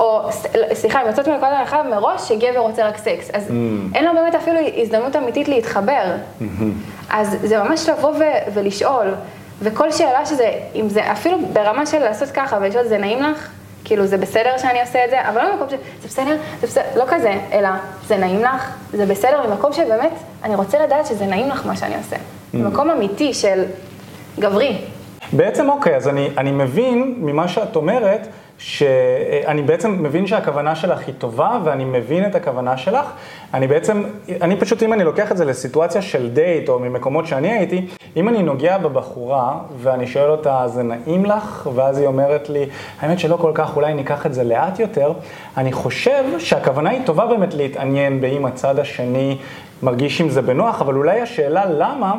[0.00, 0.28] או,
[0.72, 3.30] סליחה, הן יוצאות מנקודת הנחה מראש שגבר רוצה רק סקס.
[3.32, 3.52] אז mm.
[3.94, 6.02] אין לו באמת אפילו הזדמנות אמיתית להתחבר.
[6.40, 6.44] Mm-hmm.
[7.10, 9.14] אז זה ממש לבוא ו- ולשאול.
[9.62, 13.48] וכל שאלה שזה, אם זה אפילו ברמה של לעשות ככה ולשאול, זה נעים לך?
[13.84, 15.28] כאילו, זה בסדר שאני אעשה את זה?
[15.28, 15.72] אבל לא במקום ש...
[16.02, 17.68] זה בסדר, זה בסדר, לא כזה, אלא
[18.06, 18.74] זה נעים לך?
[18.92, 20.12] זה בסדר, במקום שבאמת,
[20.44, 22.16] אני רוצה לדעת שזה נעים לך מה שאני עושה.
[22.16, 22.56] Mm.
[22.56, 23.64] במקום אמיתי של
[24.38, 24.76] גברי.
[25.32, 31.14] בעצם אוקיי, אז אני, אני מבין ממה שאת אומרת, שאני בעצם מבין שהכוונה שלך היא
[31.18, 33.06] טובה, ואני מבין את הכוונה שלך.
[33.54, 34.04] אני בעצם,
[34.42, 38.28] אני פשוט, אם אני לוקח את זה לסיטואציה של דייט, או ממקומות שאני הייתי, אם
[38.28, 41.70] אני נוגע בבחורה, ואני שואל אותה, זה נעים לך?
[41.74, 42.66] ואז היא אומרת לי,
[43.00, 45.12] האמת שלא כל כך, אולי ניקח את זה לאט יותר.
[45.56, 49.38] אני חושב שהכוונה היא טובה באמת להתעניין באם הצד השני
[49.82, 52.14] מרגיש עם זה בנוח, אבל אולי השאלה למה,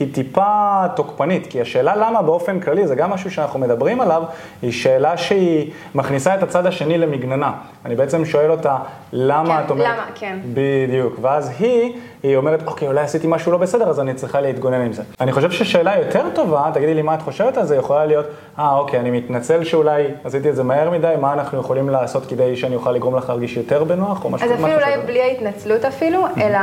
[0.00, 4.22] היא טיפה תוקפנית, כי השאלה למה באופן כללי, זה גם משהו שאנחנו מדברים עליו,
[4.62, 7.52] היא שאלה שהיא מכניסה את הצד השני למגננה.
[7.84, 8.76] אני בעצם שואל אותה,
[9.12, 9.86] למה כן, את אומרת...
[9.86, 10.38] למה, כן.
[10.54, 14.80] בדיוק, ואז היא, היא אומרת, אוקיי, אולי עשיתי משהו לא בסדר, אז אני צריכה להתגונן
[14.80, 15.02] עם זה.
[15.20, 18.26] אני חושב ששאלה יותר טובה, תגידי לי מה את חושבת על זה, יכולה להיות,
[18.58, 22.56] אה, אוקיי, אני מתנצל שאולי עשיתי את זה מהר מדי, מה אנחנו יכולים לעשות כדי
[22.56, 25.06] שאני אוכל לגרום לך להרגיש יותר בנוח, או משהו אז מה את אפילו אולי?
[25.06, 26.58] בלי ההתנצלות אפילו, אלא,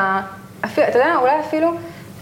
[0.65, 1.71] אפילו, אתה יודע, אולי אפילו,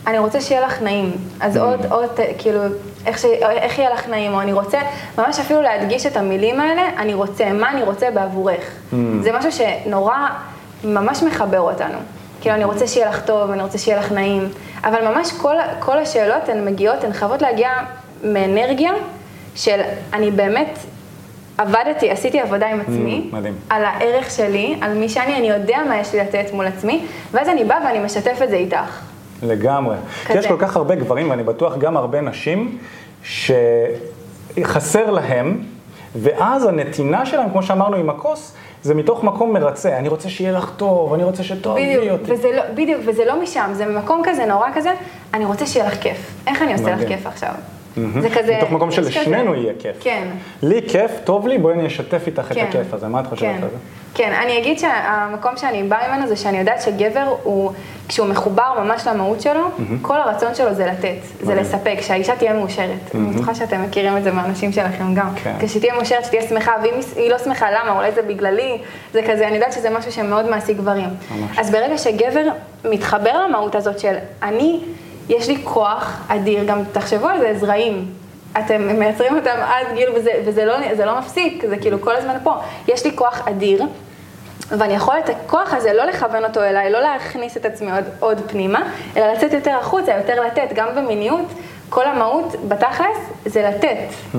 [0.07, 1.11] אני רוצה שיהיה לך נעים.
[1.41, 1.59] אז Mm.
[1.59, 2.59] עוד, עוד, כאילו,
[3.05, 4.79] איך, ש, איך יהיה לך נעים, או אני רוצה,
[5.17, 8.61] ממש אפילו להדגיש את המילים האלה, אני רוצה, מה אני רוצה בעבורך.
[8.91, 8.95] Mm.
[9.21, 10.15] זה משהו שנורא,
[10.83, 11.97] ממש מחבר אותנו.
[12.41, 14.49] כאילו, אני רוצה שיהיה לך טוב, אני רוצה שיהיה לך נעים,
[14.83, 17.69] אבל ממש כל, כל השאלות הן מגיעות, הן חייבות להגיע
[18.23, 18.91] מאנרגיה
[19.55, 19.81] של
[20.13, 20.79] אני באמת
[21.57, 23.55] עבדתי, עשיתי עבודה עם עצמי, Mm, מדהים.
[23.69, 27.49] על הערך שלי, על מי שאני, אני יודע מה יש לי לתת מול עצמי, ואז
[27.49, 28.99] אני באה ואני משתף את זה איתך.
[29.43, 29.95] לגמרי.
[30.25, 30.45] כי יש.
[30.45, 32.77] כל כך הרבה גברים, ואני בטוח גם הרבה נשים,
[33.23, 35.63] שחסר להם,
[36.15, 39.97] ואז הנתינה שלהם, כמו שאמרנו עם הכוס, זה מתוך מקום מרצה.
[39.97, 42.33] אני רוצה שיהיה לך טוב, אני רוצה שתאהבי בדיוק, אותי.
[42.33, 44.93] וזה לא, בדיוק, וזה לא משם, זה ממקום כזה נורא כזה,
[45.33, 46.31] אני רוצה שיהיה לך כיף.
[46.47, 47.07] איך אני עושה לך מדהים.
[47.07, 47.51] כיף עכשיו?
[47.95, 48.57] זה כזה...
[48.57, 49.95] מתוך מקום שלשנינו יהיה כיף.
[49.99, 50.27] כן.
[50.63, 52.63] לי כיף, טוב לי, בואי אני אשתף איתך כן.
[52.63, 53.07] את הכיף הזה.
[53.07, 53.63] מה את חושבת כן.
[53.63, 53.75] על זה?
[54.13, 57.71] כן, אני אגיד שהמקום שאני באה ממנו זה שאני יודעת שגבר הוא,
[58.07, 59.61] כשהוא מחובר ממש למהות שלו,
[60.01, 61.05] כל הרצון שלו זה לתת,
[61.39, 61.57] זה מדהים.
[61.59, 63.15] לספק, שהאישה תהיה מאושרת.
[63.15, 65.29] אני בטוחה שאתם מכירים את זה מהאנשים שלכם גם.
[65.43, 65.53] כן.
[65.59, 67.95] כשתהיה מאושרת, שתהיה שמחה, ואם היא- היא לא שמחה, למה?
[67.97, 68.77] אולי זה בגללי,
[69.13, 71.09] זה כזה, אני יודעת שזה משהו שמאוד מעסיק גברים.
[71.31, 71.59] ממש.
[71.59, 72.45] אז ברגע שגבר
[72.85, 74.79] מתחבר למהות הזאת של אני,
[75.29, 78.05] יש לי כוח אדיר, גם תחשבו על זה, זרעים.
[78.59, 82.37] אתם מייצרים אותם עד גיל, וזה, וזה לא, זה לא מפסיק, זה כאילו כל הזמן
[82.43, 82.53] פה.
[82.87, 83.83] יש לי כוח אדיר,
[84.69, 88.41] ואני יכול את הכוח הזה לא לכוון אותו אליי, לא להכניס את עצמי עוד, עוד
[88.47, 90.73] פנימה, אלא לצאת יותר החוצה, יותר לתת.
[90.75, 91.45] גם במיניות,
[91.89, 93.97] כל המהות בתכלס זה לתת.
[94.33, 94.37] Hmm.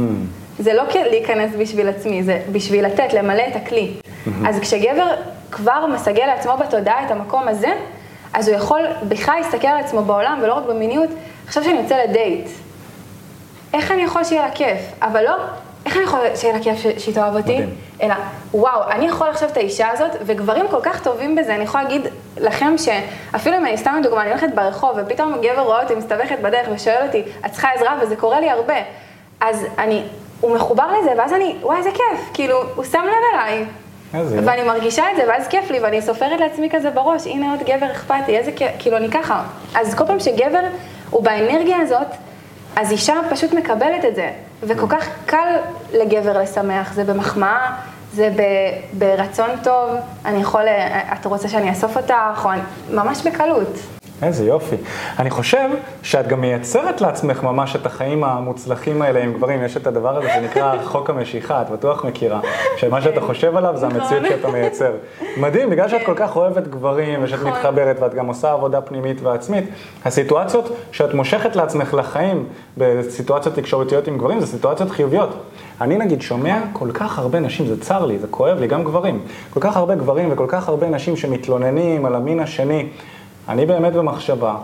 [0.58, 3.92] זה לא להיכנס בשביל עצמי, זה בשביל לתת, למלא את הכלי.
[4.46, 5.14] אז כשגבר
[5.50, 7.68] כבר מסגל לעצמו בתודעה את המקום הזה,
[8.34, 11.10] אז הוא יכול בכלל להסתכל על עצמו בעולם, ולא רק במיניות,
[11.46, 12.48] עכשיו שאני יוצא לדייט.
[13.74, 14.78] איך אני יכול שיהיה לה כיף?
[15.02, 15.36] אבל לא,
[15.86, 17.54] איך אני יכול שיהיה לה כיף שהיא תאהב אותי?
[17.54, 17.74] מדהים.
[18.02, 18.14] אלא,
[18.54, 22.02] וואו, אני יכול עכשיו את האישה הזאת, וגברים כל כך טובים בזה, אני יכולה להגיד
[22.36, 26.68] לכם שאפילו אם אני סתם לדוגמה, אני הולכת ברחוב, ופתאום גבר רואה אותי מסתבכת בדרך
[26.74, 27.98] ושואל אותי, את צריכה עזרה?
[28.02, 28.74] וזה קורה לי הרבה.
[29.40, 30.02] אז אני,
[30.40, 33.64] הוא מחובר לזה, ואז אני, וואי, איזה כיף, כאילו, הוא שם לב אליי.
[34.14, 34.48] איזה יופי.
[34.48, 37.92] ואני מרגישה את זה, ואז כיף לי, ואני סופרת לעצמי כזה בראש, הנה עוד גבר
[37.92, 39.42] אכפתי, איזה כיף, כאילו, אני ככה.
[39.74, 40.60] אז כל פעם שגבר
[41.10, 42.06] הוא באנרגיה הזאת,
[42.76, 44.30] אז אישה פשוט מקבלת את זה.
[44.62, 45.56] וכל כך קל
[45.92, 47.70] לגבר לשמח, זה במחמאה,
[48.14, 48.42] זה ב-
[48.98, 49.90] ברצון טוב,
[50.24, 50.62] אני יכול,
[51.12, 53.68] את רוצה שאני אאסוף אותך, או אני, ממש בקלות.
[54.22, 54.76] איזה יופי.
[55.18, 55.68] אני חושב
[56.02, 59.64] שאת גם מייצרת לעצמך ממש את החיים המוצלחים האלה עם גברים.
[59.64, 62.40] יש את הדבר הזה שנקרא חוק המשיכה, את בטוח מכירה.
[62.76, 64.36] שמה שאתה חושב עליו זה המציאות נכון.
[64.36, 64.92] שאתה מייצר.
[65.36, 67.52] מדהים, בגלל שאת כל כך אוהבת גברים ושאת נכון.
[67.52, 69.64] מתחברת ואת גם עושה עבודה פנימית ועצמית,
[70.04, 72.44] הסיטואציות שאת מושכת לעצמך לחיים
[72.78, 75.36] בסיטואציות תקשורתיות עם גברים זה סיטואציות חיוביות.
[75.80, 79.20] אני נגיד שומע כל כך הרבה נשים, זה צר לי, זה כואב לי, גם גברים.
[79.50, 82.88] כל כך הרבה גברים וכל כך הרבה נשים שמתלוננים על המין השני.
[83.50, 84.54] אני באמת במחשבה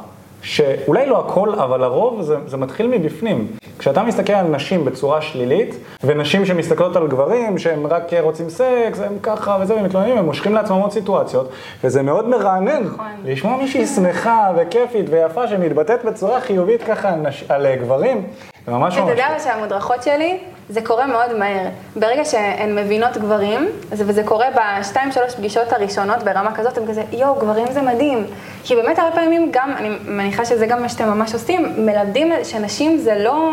[0.42, 3.46] שאולי לא הכל, אבל הרוב זה, זה מתחיל מבפנים.
[3.78, 9.18] כשאתה מסתכל על נשים בצורה שלילית, ונשים שמסתכלות על גברים שהם רק רוצים סקס, הם
[9.22, 11.48] ככה וזה, ומתלוננים, הם מושכים לעצמם עוד סיטואציות,
[11.84, 13.06] וזה מאוד מרענן נכון.
[13.24, 17.44] לשמוע מישהי שמחה וכיפית ויפה שמתבטאת בצורה חיובית ככה על, נש...
[17.48, 18.26] על גברים,
[18.66, 19.10] זה ממש אתה ממש...
[19.10, 21.66] יודע מה שהמודרכות שלי, זה קורה מאוד מהר.
[21.96, 27.02] ברגע שהן מבינות גברים, זה- וזה קורה בשתיים שלוש פגישות הראשונות ברמה כזאת, הם כזה,
[27.12, 28.26] יואו, גברים זה מדהים.
[28.64, 32.98] כי באמת הרבה פעמים גם, אני מניחה שזה גם מה שאתם ממש עושים, מלמדים שנשים
[32.98, 33.50] זה לא...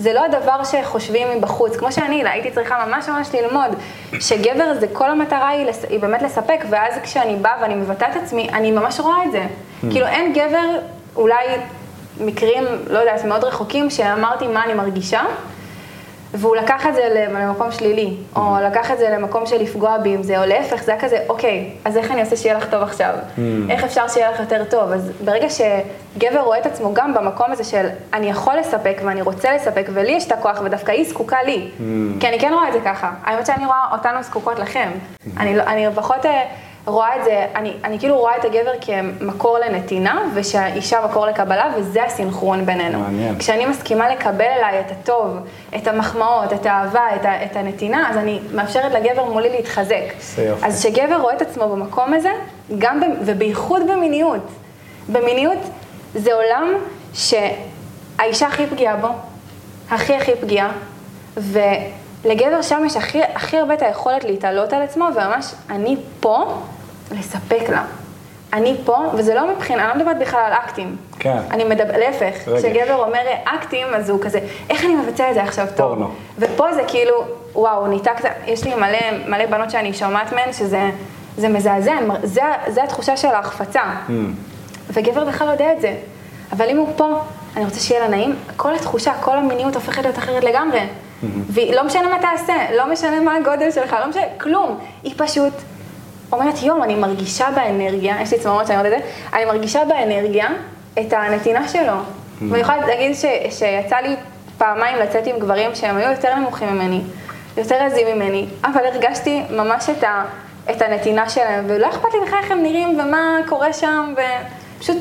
[0.00, 3.70] זה לא הדבר שחושבים מבחוץ, כמו שאני, הייתי צריכה ממש ממש ללמוד,
[4.20, 8.22] שגבר זה כל המטרה היא, לס, היא באמת לספק, ואז כשאני באה ואני מבטאת את
[8.22, 9.42] עצמי, אני ממש רואה את זה.
[9.90, 10.78] כאילו אין גבר,
[11.16, 11.44] אולי
[12.20, 15.20] מקרים, לא יודעת, מאוד רחוקים, שאמרתי מה אני מרגישה,
[16.34, 20.22] והוא לקח את זה למקום שלילי, או לקח את זה למקום של לפגוע בי עם
[20.22, 23.14] זה, או להפך, זה היה כזה, אוקיי, אז איך אני אעשה שיהיה לך טוב עכשיו?
[23.70, 24.92] איך אפשר שיהיה לך יותר טוב?
[24.92, 29.54] אז ברגע שגבר רואה את עצמו גם במקום הזה של אני יכול לספק ואני רוצה
[29.54, 31.68] לספק, ולי יש את הכוח, ודווקא היא זקוקה לי,
[32.20, 33.10] כי אני כן רואה את זה ככה.
[33.24, 34.90] האמת שאני רואה אותנו זקוקות לכם.
[35.36, 36.26] אני, לא- אני פחות...
[36.88, 41.72] אה, רואה את זה, אני, אני כאילו רואה את הגבר כמקור לנתינה, ושהאישה מקור לקבלה,
[41.76, 42.98] וזה הסינכרון בינינו.
[42.98, 43.38] מעניין.
[43.38, 45.36] כשאני מסכימה לקבל אליי את הטוב,
[45.76, 50.04] את המחמאות, את האהבה, את, ה, את הנתינה, אז אני מאפשרת לגבר מולי להתחזק.
[50.20, 50.66] זה יופי.
[50.66, 52.30] אז כשגבר רואה את עצמו במקום הזה,
[52.78, 54.48] גם, ב, ובייחוד במיניות,
[55.08, 55.58] במיניות
[56.14, 56.74] זה עולם
[57.14, 57.34] ש...
[58.18, 59.08] האישה הכי פגיעה בו,
[59.90, 60.72] הכי הכי פגיעה,
[61.36, 66.62] ולגבר שם יש הכי, הכי הרבה את היכולת להתעלות על עצמו, וממש, אני פה
[67.10, 67.84] לספק לה.
[68.52, 70.96] אני פה, וזה לא מבחינה, אני לא מדברת בכלל על אקטים.
[71.18, 71.38] כן.
[71.50, 72.34] אני מדבר, להפך.
[72.58, 74.40] כשגבר אומר אקטים, אז הוא כזה,
[74.70, 75.86] איך אני מבצע את זה עכשיו טוב?
[75.88, 76.10] פורנו.
[76.38, 80.90] ופה זה כאילו, וואו, ניתקת, יש לי מלא, מלא בנות שאני שומעת מהן, שזה
[81.36, 83.82] זה מזעזע, זה, זה התחושה של ההחפצה.
[83.82, 84.12] Mm.
[84.90, 85.94] וגבר בכלל לא יודע את זה.
[86.52, 87.20] אבל אם הוא פה,
[87.56, 90.80] אני רוצה שיהיה לה נעים, כל התחושה, כל המיניות הופכת להיות אחרת לגמרי.
[91.50, 94.78] ולא משנה מה תעשה, לא משנה מה הגודל שלך, לא משנה, כלום.
[95.02, 95.52] היא פשוט
[96.32, 100.48] אומרת, יום, אני מרגישה באנרגיה, יש לי צמרמורת שאני אומרת את זה, אני מרגישה באנרגיה
[101.00, 101.92] את הנתינה שלו.
[102.50, 104.16] ואני יכולה להגיד ש, שיצא לי
[104.58, 107.00] פעמיים לצאת עם גברים שהם היו יותר נמוכים ממני,
[107.56, 110.24] יותר עזים ממני, אבל הרגשתי ממש את, ה,
[110.70, 114.14] את הנתינה שלהם, ולא אכפת לי בכלל איך הם נראים ומה קורה שם,
[114.76, 114.96] ופשוט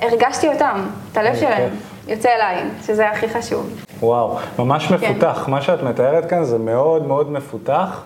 [0.00, 1.70] הרגשתי אותם, את הלב שלהם.
[2.08, 3.70] יוצא אליי, שזה הכי חשוב.
[4.00, 4.94] וואו, ממש כן.
[4.94, 5.44] מפותח.
[5.48, 8.02] מה שאת מתארת כאן זה מאוד מאוד מפותח.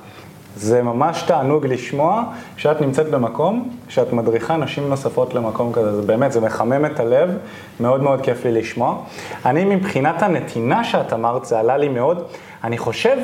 [0.57, 2.25] זה ממש תענוג לשמוע
[2.57, 5.97] שאת נמצאת במקום, שאת מדריכה נשים נוספות למקום כזה.
[5.97, 7.31] זה באמת, זה מחמם את הלב,
[7.81, 8.97] מאוד מאוד כיף לי לשמוע.
[9.47, 12.23] אני מבחינת הנתינה שאת אמרת, זה עלה לי מאוד.
[12.65, 13.17] אני חושב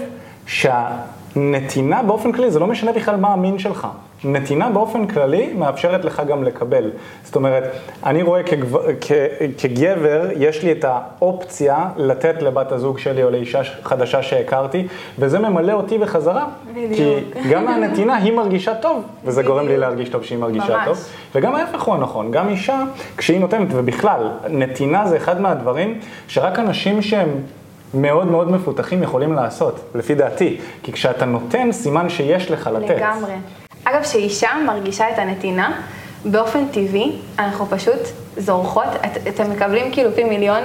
[0.46, 3.88] שהנתינה באופן כללי, זה לא משנה בכלל מה המין שלך.
[4.24, 6.90] נתינה באופן כללי מאפשרת לך גם לקבל.
[7.24, 7.64] זאת אומרת,
[8.06, 9.12] אני רואה כגבר, כ,
[9.58, 14.86] כגבר, יש לי את האופציה לתת לבת הזוג שלי או לאישה חדשה שהכרתי,
[15.18, 16.46] וזה ממלא אותי בחזרה.
[16.70, 16.92] בדיוק.
[17.42, 19.80] כי גם מהנתינה היא מרגישה טוב, וזה גורם לי בדיוק.
[19.80, 20.84] להרגיש טוב שהיא מרגישה ממש.
[20.84, 20.98] טוב.
[21.34, 22.82] וגם ההפך הוא הנכון, גם אישה,
[23.16, 27.28] כשהיא נותנת, ובכלל, נתינה זה אחד מהדברים שרק אנשים שהם
[27.94, 30.56] מאוד מאוד מפותחים יכולים לעשות, לפי דעתי.
[30.82, 32.90] כי כשאתה נותן, סימן שיש לך לתת.
[32.90, 33.32] לגמרי.
[33.84, 35.80] אגב, כשאישה מרגישה את הנתינה,
[36.24, 37.98] באופן טבעי, אנחנו פשוט
[38.36, 40.62] זורחות, את, אתם מקבלים כאילו פי מיליון,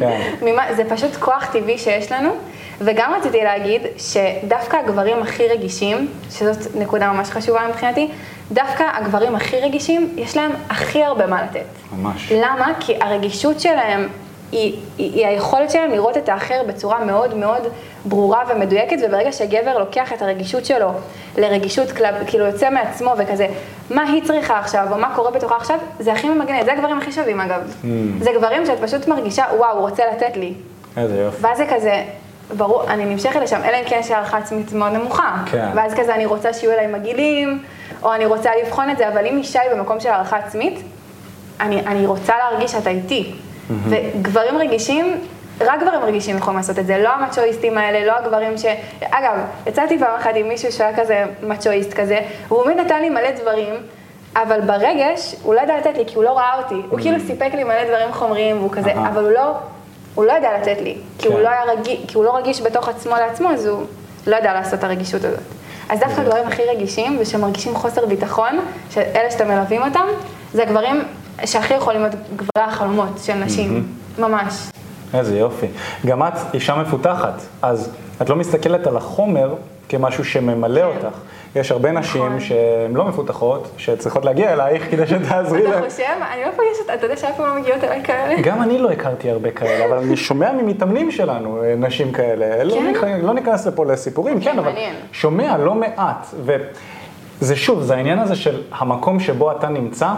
[0.00, 0.20] כן.
[0.46, 2.30] ממה, זה פשוט כוח טבעי שיש לנו.
[2.80, 8.08] וגם רציתי להגיד שדווקא הגברים הכי רגישים, שזאת נקודה ממש חשובה מבחינתי,
[8.52, 11.66] דווקא הגברים הכי רגישים, יש להם הכי הרבה מה לתת.
[11.92, 12.32] ממש.
[12.32, 12.72] למה?
[12.80, 14.08] כי הרגישות שלהם
[14.54, 17.62] היא, היא, היא היכולת שלהם לראות את האחר בצורה מאוד מאוד
[18.04, 20.88] ברורה ומדויקת, וברגע שגבר לוקח את הרגישות שלו
[21.36, 23.46] לרגישות, כלב, כאילו יוצא מעצמו וכזה,
[23.90, 27.12] מה היא צריכה עכשיו, או מה קורה בתוכה עכשיו, זה הכי ממגנט, זה הגברים הכי
[27.12, 27.60] שווים אגב.
[27.82, 27.86] Mm.
[28.20, 30.54] זה גברים שאת פשוט מרגישה, וואו, הוא רוצה לתת לי.
[30.96, 31.36] איזה יופי.
[31.40, 32.04] ואז זה כזה,
[32.56, 35.36] ברור, אני נמשכת לשם, אלא אם כן יש הערכה עצמית מאוד נמוכה.
[35.46, 35.68] כן.
[35.74, 37.62] ואז כזה אני רוצה שיהיו אליי מגעילים,
[38.02, 40.82] או אני רוצה לבחון את זה, אבל אם אישה היא במקום של הערכה עצמית,
[41.60, 43.34] אני, אני רוצה להרגיש שאתה איתי.
[43.70, 45.20] וגברים רגישים,
[45.60, 48.64] רק גברים רגישים יכולים לעשות את זה, לא המצ'ואיסטים האלה, לא הגברים ש...
[49.10, 49.34] אגב,
[49.66, 53.74] יצאתי פעם אחת עם מישהו שהיה כזה מצ'ואיסט כזה, והוא באמת נתן לי מלא דברים,
[54.36, 56.82] אבל ברגש, הוא לא ידע לתת לי, כי הוא לא ראה אותי.
[56.90, 58.92] הוא כאילו סיפק לי מלא דברים חומריים, והוא כזה.
[58.92, 59.52] אבל הוא לא,
[60.14, 61.42] הוא לא ידע לתת לי, כי הוא כן.
[61.42, 63.82] לא היה רגיש, כי הוא לא רגיש בתוך עצמו לעצמו, אז הוא
[64.26, 65.40] לא ידע לעשות את הרגישות הזאת.
[65.88, 70.06] אז דווקא הגברים הכי רגישים ושמרגישים חוסר ביטחון, שאלה שאתם מלווים אותם,
[70.52, 71.04] זה הגברים
[71.44, 73.86] שהכי יכולים להיות גברי החלומות של נשים,
[74.18, 74.54] ממש.
[75.14, 75.66] איזה יופי.
[76.06, 77.90] גם את אישה מפותחת, אז
[78.22, 79.54] את לא מסתכלת על החומר
[79.88, 80.86] כמשהו שממלא כן.
[81.06, 81.18] אותך.
[81.56, 82.40] יש הרבה נשים נכון.
[82.40, 85.78] שהן לא מפותחות, שצריכות להגיע אלייך כדי שתעזרי להן.
[85.78, 86.02] אתה חושב?
[86.32, 88.40] אני לא פוגשת, אתה יודע שאף פעם לא מגיעות אליי כאלה?
[88.42, 92.64] גם אני לא הכרתי הרבה כאלה, אבל אני שומע ממתאמנים שלנו אה, נשים כאלה.
[92.64, 93.20] לא, כן?
[93.22, 94.72] לא ניכנס לפה לסיפורים, כן, אבל.
[95.12, 96.34] שומע לא מעט.
[97.40, 100.08] וזה שוב, זה העניין הזה של המקום שבו אתה נמצא,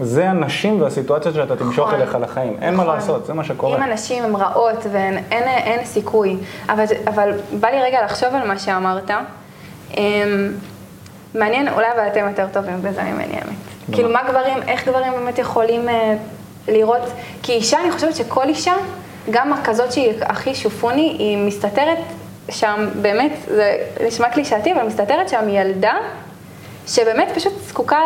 [0.00, 2.00] זה הנשים והסיטואציות שאתה תמשוך נכון.
[2.00, 2.56] אליך לחיים.
[2.60, 2.94] אין מה נכון.
[2.94, 3.78] לעשות, זה מה שקורה.
[3.78, 6.36] אם הנשים הן רעות ואין אין, אין סיכוי,
[6.68, 9.10] אבל, אבל בא לי רגע לחשוב על מה שאמרת.
[9.96, 10.52] אמ,
[11.34, 13.54] מעניין, אולי אבל אתם יותר טובים בזה ממני האמת.
[13.92, 16.16] כאילו מה גברים, איך גברים באמת יכולים אה,
[16.68, 17.02] לראות,
[17.42, 18.74] כי אישה, אני חושבת שכל אישה,
[19.30, 21.98] גם כזאת שהיא הכי שופוני, היא מסתתרת
[22.50, 23.76] שם, באמת, זה
[24.06, 25.94] נשמע קלישאתי, אבל מסתתרת שם ילדה
[26.86, 27.98] שבאמת פשוט זקוקה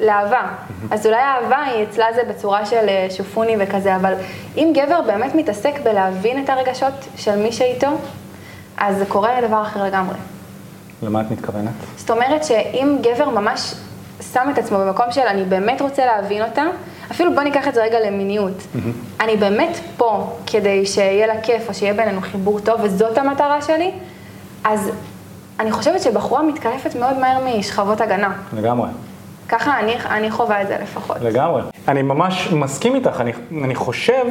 [0.00, 0.48] לאהבה.
[0.90, 4.14] אז אולי האהבה היא אצלה זה בצורה של אה, שופוני וכזה, אבל
[4.56, 7.88] אם גבר באמת מתעסק בלהבין את הרגשות של מי שאיתו,
[8.76, 10.16] אז זה קורה דבר אחר לגמרי.
[11.02, 11.72] למה את מתכוונת?
[11.96, 13.74] זאת אומרת שאם גבר ממש
[14.32, 16.64] שם את עצמו במקום של אני באמת רוצה להבין אותה,
[17.10, 18.62] אפילו בוא ניקח את זה רגע למיניות.
[19.20, 23.90] אני באמת פה כדי שיהיה לה כיף או שיהיה בינינו חיבור טוב וזאת המטרה שלי,
[24.64, 24.90] אז
[25.60, 28.32] אני חושבת שבחורה מתקלפת מאוד מהר משכבות הגנה.
[28.56, 28.88] לגמרי.
[29.48, 31.16] ככה אני, אני חווה את זה לפחות.
[31.20, 31.62] לגמרי.
[31.88, 33.32] אני ממש מסכים איתך, אני,
[33.64, 34.24] אני חושב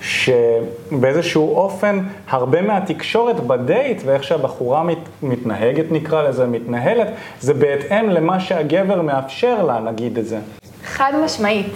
[0.00, 7.08] שבאיזשהו אופן, הרבה מהתקשורת בדייט ואיך שהבחורה מת, מתנהגת, נקרא לזה, מתנהלת,
[7.40, 10.38] זה בהתאם למה שהגבר מאפשר לה, נגיד את זה.
[10.84, 11.72] חד משמעית.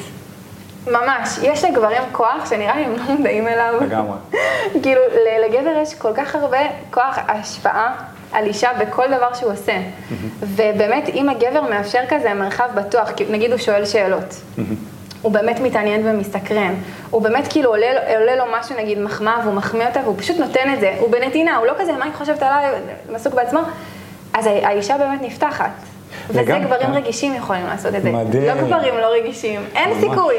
[0.87, 1.39] ממש.
[1.43, 3.75] יש לגברים כוח שנראה לי הם לא מודעים אליו.
[3.81, 4.17] לגמרי.
[4.83, 5.01] כאילו,
[5.49, 6.59] לגבר יש כל כך הרבה
[6.91, 7.95] כוח השפעה
[8.33, 9.77] על אישה בכל דבר שהוא עושה.
[10.41, 14.41] ובאמת, אם הגבר מאפשר כזה מרחב בטוח, נגיד הוא שואל שאלות.
[15.23, 16.75] הוא באמת מתעניין ומסתקרן,
[17.11, 17.87] הוא באמת כאילו עולה,
[18.19, 21.57] עולה לו משהו, נגיד מחמאה, והוא מחמיא אותה, והוא פשוט נותן את זה, הוא בנתינה,
[21.57, 22.67] הוא לא כזה, מה היא חושבת עליי,
[23.15, 23.61] עסוק בעצמו,
[24.35, 25.71] אז האישה באמת נפתחת.
[26.29, 26.93] וזה לגמרי, גברים כן.
[26.93, 28.13] רגישים יכולים לעשות את זה.
[28.13, 28.43] מדהים.
[28.47, 30.01] לא גברים לא רגישים, אין ממש.
[30.01, 30.37] סיכוי.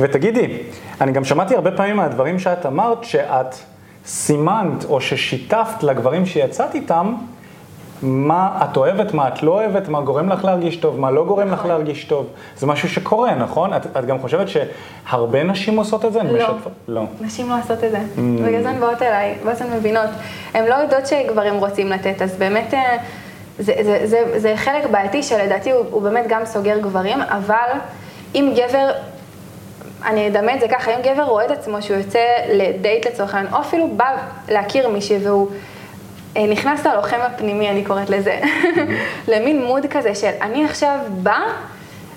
[0.00, 0.58] ותגידי,
[1.00, 3.54] אני גם שמעתי הרבה פעמים מהדברים שאת אמרת, שאת
[4.06, 7.14] סימנת או ששיתפת לגברים שיצאת איתם,
[8.02, 11.48] מה את אוהבת, מה את לא אוהבת, מה גורם לך להרגיש טוב, מה לא גורם
[11.48, 11.70] לך נכון.
[11.70, 12.26] להרגיש טוב.
[12.56, 13.74] זה משהו שקורה, נכון?
[13.74, 16.22] את, את גם חושבת שהרבה נשים עושות את זה?
[16.22, 16.32] לא.
[16.32, 16.72] משתפות?
[16.88, 17.04] לא.
[17.20, 17.98] נשים לא עושות את זה.
[18.46, 20.10] בגלל זה הן באות אליי, ואז הן מבינות.
[20.54, 22.96] הן לא יודעות שגברים רוצים לתת, אז באמת אה,
[23.58, 27.78] זה, זה, זה, זה חלק בעייתי שלדעתי הוא, הוא באמת גם סוגר גברים, אבל
[28.34, 28.90] אם גבר,
[30.06, 32.20] אני אדמה את זה ככה, אם גבר רואה את עצמו שהוא יוצא
[32.52, 34.16] לדייט לצורך העניין, או אפילו בא
[34.48, 35.48] להכיר מישהי והוא...
[36.36, 38.40] אה, נכנס ללוחם הפנימי, אני קוראת לזה,
[39.32, 41.38] למין מוד כזה של אני עכשיו בא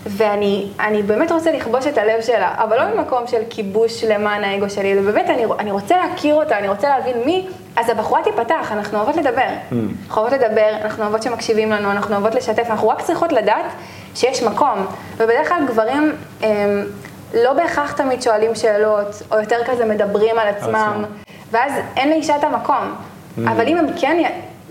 [0.05, 4.69] ואני אני באמת רוצה לכבוש את הלב שלה, אבל לא ממקום של כיבוש למען האגו
[4.69, 8.71] שלי, אלא באמת אני, אני רוצה להכיר אותה, אני רוצה להבין מי, אז הבחורה תיפתח,
[8.71, 9.47] אנחנו אוהבות לדבר.
[9.71, 13.65] אנחנו אוהבות לדבר, אנחנו אוהבות שמקשיבים לנו, אנחנו אוהבות לשתף, אנחנו רק צריכות לדעת
[14.15, 14.85] שיש מקום.
[15.17, 16.85] ובדרך כלל גברים הם,
[17.33, 21.03] לא בהכרח תמיד שואלים שאלות, או יותר כזה מדברים על עצמם.
[21.51, 22.95] ואז אין לאישה את המקום.
[23.37, 24.23] אבל אם הם כן,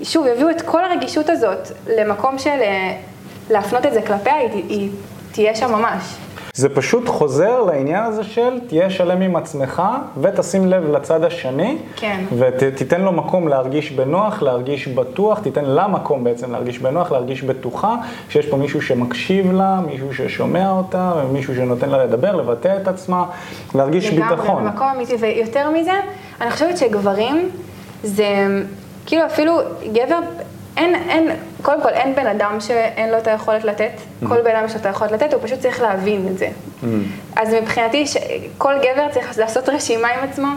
[0.02, 2.96] שוב, יביאו את כל הרגישות הזאת למקום של אה,
[3.50, 4.90] להפנות את זה כלפיה, היא
[5.32, 6.02] תהיה שם ממש.
[6.54, 9.82] זה פשוט חוזר לעניין הזה של תהיה שלם עם עצמך
[10.20, 11.78] ותשים לב לצד השני.
[11.96, 12.24] כן.
[12.38, 17.96] ותיתן לו מקום להרגיש בנוח, להרגיש בטוח, תיתן לה מקום בעצם להרגיש בנוח, להרגיש בטוחה,
[18.28, 23.24] שיש פה מישהו שמקשיב לה, מישהו ששומע אותה, מישהו שנותן לה לדבר, לבטא את עצמה,
[23.74, 24.36] להרגיש ביטחון.
[24.36, 25.92] לגמרי, במקום אמיתי, ויותר מזה,
[26.40, 27.48] אני חושבת שגברים,
[28.02, 28.26] זה
[29.06, 29.58] כאילו אפילו
[29.92, 30.18] גבר,
[30.76, 31.30] אין, אין,
[31.62, 33.90] קודם כל אין בן אדם שאין לו את היכולת לתת,
[34.28, 36.48] כל בן אדם יש לו את היכולת לתת, הוא פשוט צריך להבין את זה.
[37.36, 38.16] אז מבחינתי, ש-
[38.58, 40.48] כל גבר צריך לעשות רשימה עם עצמו.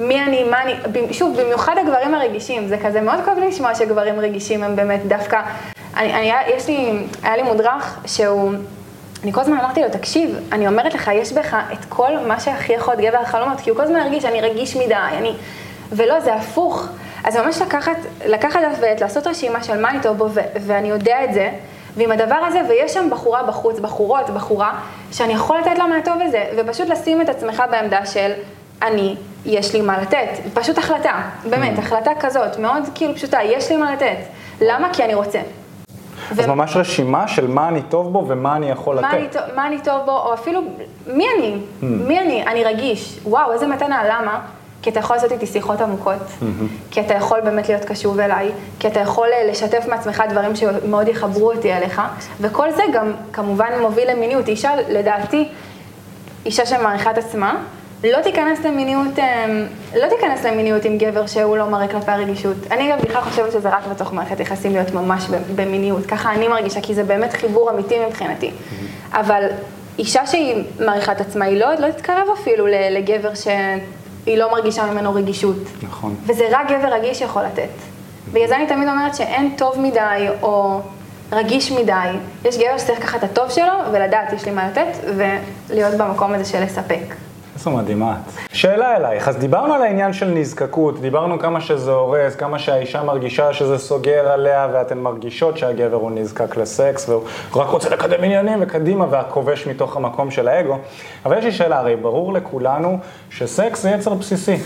[0.00, 0.74] מי אני, מה אני,
[1.12, 5.40] שוב, במיוחד הגברים הרגישים, זה כזה מאוד כואב לי לשמוע שגברים רגישים הם באמת דווקא,
[5.96, 6.90] אני, אני, יש לי,
[7.22, 8.52] היה לי מודרך שהוא,
[9.24, 12.72] אני כל הזמן אמרתי לו, תקשיב, אני אומרת לך, יש בך את כל מה שהכי
[12.72, 15.32] יכול להיות גבר החלומות, כי הוא כל הזמן הרגיש שאני רגיש מדי, אני...
[15.92, 16.88] ולא, זה הפוך.
[17.26, 20.26] אז ממש לקחת, לקחת דף ועט, לעשות רשימה של מה אני טוב בו,
[20.66, 21.50] ואני יודע את זה,
[21.96, 24.72] ועם הדבר הזה, ויש שם בחורה בחוץ, בחורות, בחורה,
[25.12, 28.32] שאני יכול לתת לה מהטוב הזה, ופשוט לשים את עצמך בעמדה של
[28.82, 30.28] אני, יש לי מה לתת.
[30.54, 31.12] פשוט החלטה,
[31.50, 34.16] באמת, החלטה כזאת, מאוד כאילו פשוטה, יש לי מה לתת.
[34.60, 34.88] למה?
[34.92, 35.38] כי אני רוצה.
[36.30, 39.32] אז ו- ממש רשימה של מה אני טוב בו ומה אני יכול מה אני, לתת.
[39.32, 40.60] טוב- מה אני טוב בו, או אפילו,
[41.06, 41.56] מי אני?
[41.82, 42.46] מי אני?
[42.46, 43.18] אני רגיש.
[43.24, 44.40] וואו, איזה מתנה, למה?
[44.86, 46.22] כי אתה יכול לעשות איתי שיחות עמוקות,
[46.90, 51.08] כי אתה יכול באמת להיות קשוב אליי, כי אתה יכול אה, לשתף מעצמך דברים שמאוד
[51.08, 52.02] יחברו אותי אליך,
[52.40, 54.48] וכל זה גם כמובן מוביל למיניות.
[54.48, 55.48] אישה, לדעתי,
[56.44, 57.62] אישה שמעריכה את עצמה,
[58.04, 59.46] לא תיכנס למיניות, אה,
[59.96, 62.56] לא תיכנס למיניות עם גבר שהוא לא מראה כלפי הרגישות.
[62.70, 66.80] אני גם בכלל חושבת שזה רק בתוך מערכת יחסים להיות ממש במיניות, ככה אני מרגישה,
[66.80, 68.50] כי זה באמת חיבור אמיתי מבחינתי.
[69.12, 69.46] אבל
[69.98, 73.34] אישה שהיא מעריכה את עצמה, היא לא, לא תתקרב אפילו לגבר
[74.26, 75.56] שהיא לא מרגישה ממנו רגישות.
[75.82, 76.14] נכון.
[76.26, 77.68] וזה רק גבר רגיש יכול לתת.
[78.32, 80.80] בגלל זה אני תמיד אומרת שאין טוב מדי או
[81.32, 81.92] רגיש מדי.
[82.44, 86.44] יש גבר שצריך לקחת את הטוב שלו ולדעת יש לי מה לתת ולהיות במקום הזה
[86.44, 87.14] של לספק.
[87.56, 88.54] איזו מדהימה את.
[88.54, 93.52] שאלה אלייך, אז דיברנו על העניין של נזקקות, דיברנו כמה שזה הורס, כמה שהאישה מרגישה
[93.52, 97.22] שזה סוגר עליה, ואתן מרגישות שהגבר הוא נזקק לסקס, והוא
[97.54, 100.78] רק רוצה לקדם עניינים וקדימה, והכובש מתוך המקום של האגו.
[101.26, 102.98] אבל יש לי שאלה, הרי ברור לכולנו
[103.30, 104.56] שסקס זה יצר בסיסי.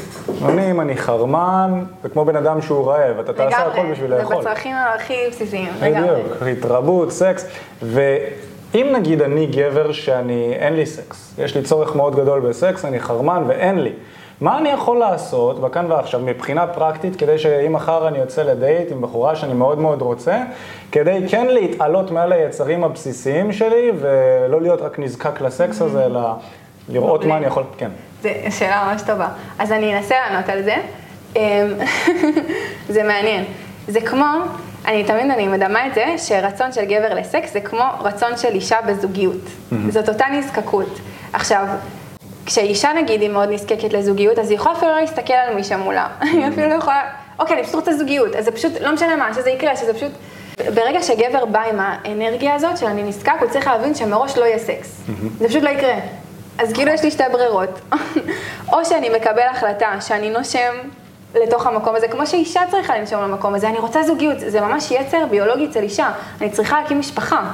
[0.44, 4.18] אני, אם אני חרמן, זה כמו בן אדם שהוא רעב, אתה תעשה הכל בשביל זה
[4.18, 4.36] לאכול.
[4.40, 6.22] בצרכים הכי בסיסיים, לגמרי.
[6.22, 7.46] בדיוק, התרבות, סקס.
[8.74, 13.00] ואם נגיד אני גבר שאני, אין לי סקס, יש לי צורך מאוד גדול בסקס, אני
[13.00, 13.92] חרמן ואין לי.
[14.40, 19.00] מה אני יכול לעשות בכאן ועכשיו מבחינה פרקטית, כדי שאם מחר אני יוצא לדייט עם
[19.00, 20.42] בחורה שאני מאוד מאוד רוצה,
[20.92, 26.20] כדי כן להתעלות מעל היצרים הבסיסיים שלי, ולא להיות רק נזקק לסקס הזה, אלא
[26.88, 27.90] לראות מה אני יכול, כן.
[28.22, 29.28] זו שאלה ממש טובה.
[29.58, 30.76] אז אני אנסה לענות על זה.
[31.36, 31.40] אמ,
[32.94, 33.44] זה מעניין.
[33.88, 34.26] זה כמו,
[34.84, 38.76] אני תמיד אני מדמה את זה, שרצון של גבר לסקס זה כמו רצון של אישה
[38.86, 39.40] בזוגיות.
[39.88, 40.98] זאת אותה נזקקות.
[41.32, 41.66] עכשיו,
[42.46, 46.06] כשאישה נגיד היא מאוד נזקקת לזוגיות, אז היא יכולה אפילו לא להסתכל על מי שמולה.
[46.32, 47.02] היא אפילו לא יכולה,
[47.38, 50.12] אוקיי, אני פשוט רוצה זוגיות, אז זה פשוט, לא משנה מה, שזה יקרה, שזה פשוט...
[50.74, 54.58] ברגע שגבר בא עם האנרגיה הזאת של אני נזקק, הוא צריך להבין שמראש לא יהיה
[54.58, 55.00] סקס.
[55.38, 55.94] זה פשוט לא יקרה.
[56.58, 57.80] אז כאילו יש לי שתי ברירות.
[58.72, 60.74] או שאני מקבל החלטה שאני נושם
[61.34, 65.26] לתוך המקום הזה, כמו שאישה צריכה לנשום למקום הזה, אני רוצה זוגיות, זה ממש יצר
[65.30, 66.10] ביולוגי אצל אישה,
[66.40, 67.50] אני צריכה להקים משפחה,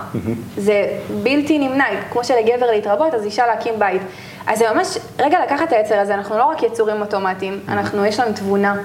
[0.56, 0.86] זה
[1.22, 4.02] בלתי נמנע, כמו שלגבר להתרבות, אז אישה להקים בית.
[4.46, 8.20] אז זה ממש, רגע לקחת את היצר הזה, אנחנו לא רק יצורים אוטומטיים, אנחנו, יש
[8.20, 8.76] לנו תבונה.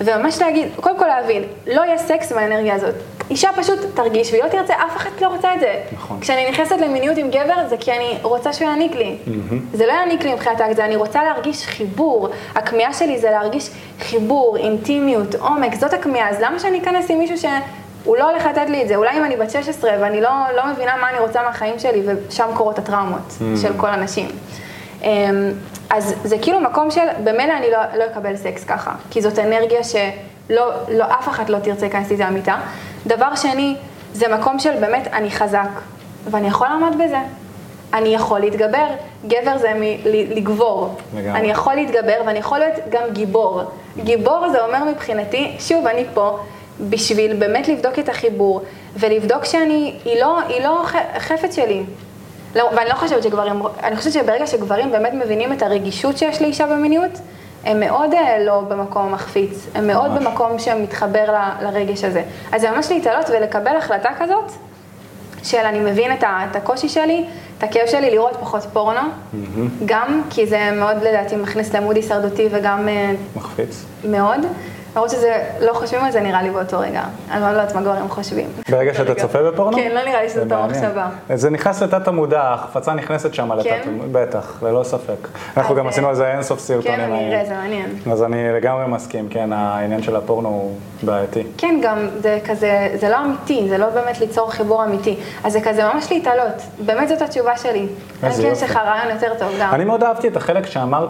[0.00, 2.94] וממש להגיד, קודם כל להבין, לא יהיה סקס באנרגיה הזאת.
[3.30, 5.74] אישה פשוט תרגיש והיא לא תרצה, אף אחד לא רוצה את זה.
[5.92, 6.20] נכון.
[6.20, 9.16] כשאני נכנסת למיניות עם גבר, זה כי אני רוצה שהוא יעניק לי.
[9.72, 12.28] זה לא יעניק לי מבחינת האקט, זה אני רוצה להרגיש חיבור.
[12.54, 13.70] הכמיהה שלי זה להרגיש
[14.00, 16.30] חיבור, אינטימיות, עומק, זאת הכמיהה.
[16.30, 18.96] אז למה שאני אכנס עם מישהו שהוא לא הולך לתת לי את זה?
[18.96, 22.46] אולי אם אני בת 16 ואני לא, לא מבינה מה אני רוצה מהחיים שלי, ושם
[22.54, 24.28] קורות הטראומות של כל הנשים.
[25.90, 29.84] אז זה כאילו מקום של, במילא אני לא, לא אקבל סקס ככה, כי זאת אנרגיה
[29.84, 32.56] שלא, לא, אף אחד לא תרצה להיכנס איתה המיטה.
[33.06, 33.76] דבר שני,
[34.12, 35.68] זה מקום של באמת, אני חזק,
[36.30, 37.18] ואני יכול לעמוד בזה.
[37.94, 38.86] אני יכול להתגבר,
[39.26, 40.94] גבר זה מלגבור.
[41.14, 41.40] לגמרי.
[41.40, 43.62] אני יכול להתגבר ואני יכול להיות גם גיבור.
[43.96, 46.38] גיבור זה אומר מבחינתי, שוב, אני פה
[46.80, 48.62] בשביל באמת לבדוק את החיבור,
[48.96, 50.84] ולבדוק שאני, היא לא, היא לא
[51.18, 51.82] חפץ שלי.
[52.54, 56.66] לא, ואני לא חושבת שגברים, אני חושבת שברגע שגברים באמת מבינים את הרגישות שיש לאישה
[56.66, 57.10] במיניות,
[57.64, 60.22] הם מאוד אה, לא במקום מחפיץ, הם מאוד ממש.
[60.26, 62.22] במקום שמתחבר ל- לרגש הזה.
[62.52, 64.50] אז זה ממש להתעלות ולקבל החלטה כזאת,
[65.42, 67.24] של אני מבין את, ה, את הקושי שלי,
[67.58, 69.00] את הכאב שלי לראות פחות פורנו,
[69.84, 73.84] גם כי זה מאוד לדעתי מכניס למוד הישרדותי וגם אה, מחפיץ.
[74.04, 74.40] מאוד.
[74.96, 77.02] למרות שזה, לא חושבים על זה נראה לי באותו רגע.
[77.30, 78.46] אני לא יודעת מה גברים חושבים.
[78.70, 79.76] ברגע שאתה צופה בפורנו?
[79.76, 80.52] כן, לא נראה לי שזאת.
[80.52, 81.08] המחשבה.
[81.34, 83.90] זה נכנס לתת המודע, ההחפצה נכנסת שם לתת, כן?
[84.12, 85.28] בטח, ללא ספק.
[85.56, 86.96] אנחנו גם עשינו על זה אינסוף סרטונים.
[86.96, 87.34] כן, אני.
[87.34, 87.94] אראה, זה מעניין.
[88.12, 90.72] אז אני לגמרי מסכים, כן, העניין של הפורנו הוא
[91.02, 91.42] בעייתי.
[91.58, 95.16] כן, גם זה כזה, זה לא אמיתי, זה לא באמת ליצור חיבור אמיתי.
[95.44, 96.62] אז זה כזה ממש להתעלות.
[96.78, 97.86] באמת זאת התשובה שלי.
[98.22, 98.64] איזה כן יש יופי.
[98.72, 99.74] לך רעיון יותר טוב גם.
[99.74, 101.08] אני מאוד אהבתי את החלק שאמרת.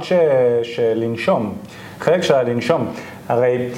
[0.62, 1.54] שלנשום,
[2.00, 2.92] חלק של הלנשום.
[3.28, 3.68] הרי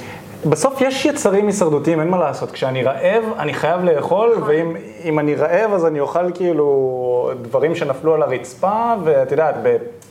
[0.45, 2.51] בסוף יש יצרים הישרדותיים, אין מה לעשות.
[2.51, 4.49] כשאני רעב, אני חייב לאכול, נכון.
[4.49, 9.55] ואם אם אני רעב, אז אני אוכל כאילו דברים שנפלו על הרצפה, ואת יודעת,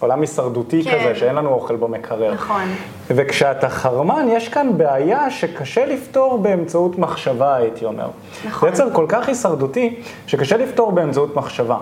[0.00, 0.98] בעולם הישרדותי כן.
[1.00, 2.34] כזה, שאין לנו אוכל במקרר.
[2.34, 2.62] נכון.
[3.10, 8.08] וכשאתה חרמן, יש כאן בעיה שקשה לפתור באמצעות מחשבה, הייתי אומר.
[8.46, 8.68] נכון.
[8.68, 11.78] זה יצר כל כך הישרדותי, שקשה לפתור באמצעות מחשבה.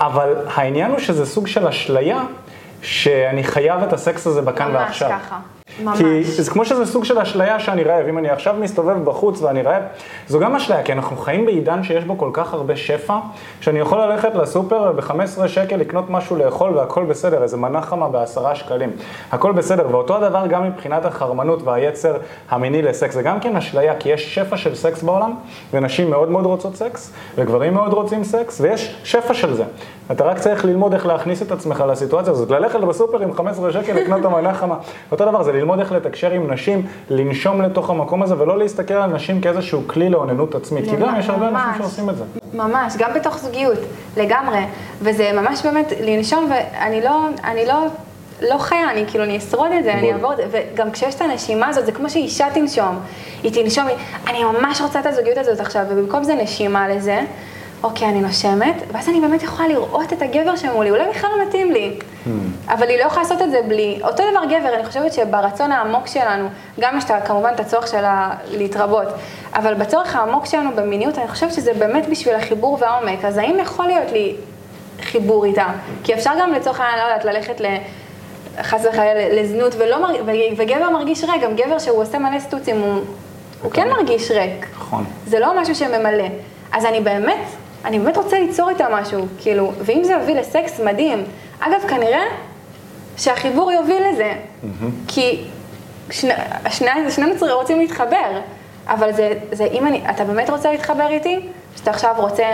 [0.00, 2.22] אבל העניין הוא שזה סוג של אשליה,
[2.82, 5.10] שאני חייב את הסקס הזה בכאן ממש ועכשיו.
[5.10, 5.38] ככה.
[5.82, 5.98] ממש.
[5.98, 9.62] כי זה כמו שזה סוג של אשליה שאני רעב, אם אני עכשיו מסתובב בחוץ ואני
[9.62, 9.82] רעב,
[10.28, 13.18] זו גם אשליה, כי אנחנו חיים בעידן שיש בו כל כך הרבה שפע,
[13.60, 18.54] שאני יכול ללכת לסופר ב-15 שקל לקנות משהו לאכול והכל בסדר, איזה מנה חמה בעשרה
[18.54, 18.90] שקלים.
[19.32, 22.16] הכל בסדר, ואותו הדבר גם מבחינת החרמנות והיצר
[22.50, 25.34] המיני לסקס, זה גם כן אשליה, כי יש שפע של סקס בעולם,
[25.72, 29.64] ונשים מאוד מאוד רוצות סקס, וגברים מאוד רוצים סקס, ויש שפע של זה.
[30.10, 33.92] אתה רק צריך ללמוד איך להכניס את עצמך לסיטואציה הזאת, ללכת בסופר עם 15 שקל
[33.92, 34.76] לקנות את המנה חמה.
[35.12, 39.10] אותו דבר, זה ללמוד איך לתקשר עם נשים, לנשום לתוך המקום הזה, ולא להסתכל על
[39.10, 41.78] נשים כאיזשהו כלי לאוננות עצמית, כי גם יש הרבה אנשים.
[41.78, 42.24] שעושים את זה.
[42.54, 43.78] ממש, גם בתוך זוגיות,
[44.16, 44.58] לגמרי.
[45.02, 47.86] וזה ממש באמת לנשום, ואני לא, אני לא,
[48.50, 50.12] לא חיה, אני כאילו, אני אשרוד את זה, אני בול.
[50.12, 50.44] אעבור את זה,
[50.74, 52.98] וגם כשיש את הנשימה הזאת, זה כמו שאישה תנשום.
[53.42, 53.96] היא תנשום, היא-
[54.28, 57.20] אני ממש רוצה את הזוגיות הזאת עכשיו, ובמקום זה נשימה לזה,
[57.82, 61.72] אוקיי, אני נושמת, ואז אני באמת יכולה לראות את הגבר שמולי, אולי בכלל לא מתאים
[61.72, 61.98] לי.
[62.68, 66.06] אבל היא לא יכולה לעשות את זה בלי, אותו דבר גבר, אני חושבת שברצון העמוק
[66.06, 66.48] שלנו,
[66.80, 69.08] גם יש כמובן את הצורך שלה להתרבות,
[69.54, 73.86] אבל בצורך העמוק שלנו במיניות, אני חושבת שזה באמת בשביל החיבור והעומק, אז האם יכול
[73.86, 74.36] להיות לי
[75.02, 75.66] חיבור איתה?
[76.04, 77.66] כי אפשר גם לצורך העניין, לא יודעת, ללכת ל...
[78.62, 80.16] חס וחלילה לזנות, ולא מרג...
[80.56, 83.02] וגבר מרגיש ריק, גם גבר שהוא עושה מלא סטוצים, הוא,
[83.62, 84.66] הוא כן מרגיש ריק.
[84.76, 85.04] נכון.
[85.26, 86.24] זה לא משהו שממלא.
[86.72, 87.46] אז אני באמת,
[87.84, 91.24] אני באמת רוצה ליצור איתה משהו, כאילו, ואם זה יוביל לסקס, מדהים.
[91.60, 92.22] אגב, כנראה
[93.16, 94.32] שהחיבור יוביל לזה,
[95.08, 95.44] כי
[96.10, 96.32] שני,
[96.70, 96.90] שני,
[97.38, 98.40] צר- רוצים להתחבר,
[98.88, 101.40] אבל זה, זה אם אני, אתה באמת רוצה להתחבר איתי,
[101.76, 102.44] שאתה עכשיו רוצה,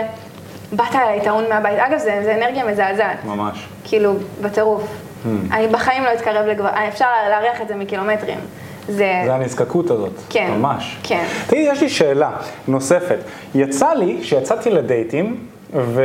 [0.71, 3.67] באת אליי טעון מהבית, אגב, זה, זה אנרגיה מזעזעת, ממש.
[3.83, 4.83] כאילו, בטירוף.
[5.51, 8.39] אני בחיים לא אתקרב לגבר, אפשר להריח את זה מקילומטרים.
[8.87, 10.11] זה, זה הנזקקות הזאת.
[10.29, 10.51] כן.
[10.57, 10.97] ממש.
[11.03, 11.25] כן.
[11.47, 12.31] תראי, יש לי שאלה
[12.67, 13.17] נוספת.
[13.55, 16.03] יצא לי, שיצאתי לדייטים, ו...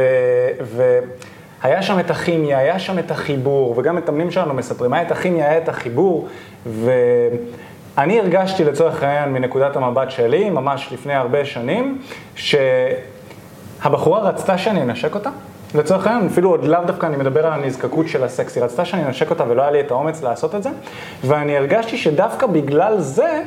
[1.63, 5.51] והיה שם את הכימיה, היה שם את החיבור, וגם מתאמנים שלנו מספרים, היה את הכימיה,
[5.51, 6.29] היה את החיבור,
[6.67, 12.03] ואני הרגשתי לצורך העניין מנקודת המבט שלי, ממש לפני הרבה שנים,
[12.35, 15.31] שהבחורה רצתה שאני אנשק אותה.
[15.75, 19.05] לצורך העניין, אפילו עוד לאו דווקא אני מדבר על הנזקקות של הסקס, היא רצתה שאני
[19.05, 20.71] אנשק אותה ולא היה לי את האומץ לעשות את זה,
[21.25, 23.43] ואני הרגשתי שדווקא בגלל זה.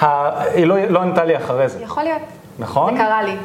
[0.00, 2.22] היא לא, לא ענתה לי אחרי זה, יכול להיות.
[2.58, 2.96] נכון?
[2.96, 3.36] זה קרה לי.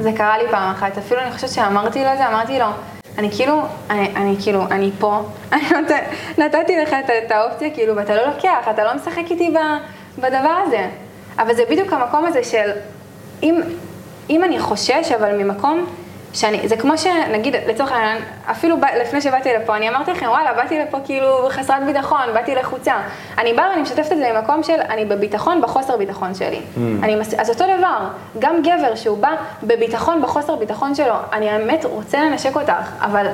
[0.00, 0.98] זה קרה לי פעם אחת.
[0.98, 2.66] אפילו אני חושבת שאמרתי לו את זה, אמרתי לו,
[3.18, 5.20] אני כאילו, אני, אני כאילו, אני פה,
[5.52, 5.90] אני נות,
[6.38, 9.58] נתתי לך את, את האופציה, כאילו, ואתה לא לוקח, אתה לא משחק איתי ב,
[10.18, 10.88] בדבר הזה.
[11.38, 12.70] אבל זה בדיוק המקום הזה של,
[13.42, 13.60] אם,
[14.30, 15.86] אם אני חושש, אבל ממקום
[16.32, 20.52] שאני, זה כמו שנגיד, לצורך העניין, אפילו ב, לפני שבאתי לפה, אני אמרתי לכם, וואלה,
[20.52, 22.94] באתי לפה כאילו חסרת ביטחון, באתי לחוצה.
[23.38, 26.60] אני באה ואני משתפת את זה ממקום של, אני בביטחון, בחוסר ביטחון שלי.
[26.60, 26.78] Mm.
[27.02, 28.08] אני, אז אותו דבר,
[28.38, 29.30] גם גבר שהוא בא
[29.62, 33.26] בביטחון, בחוסר ביטחון שלו, אני האמת רוצה לנשק אותך, אבל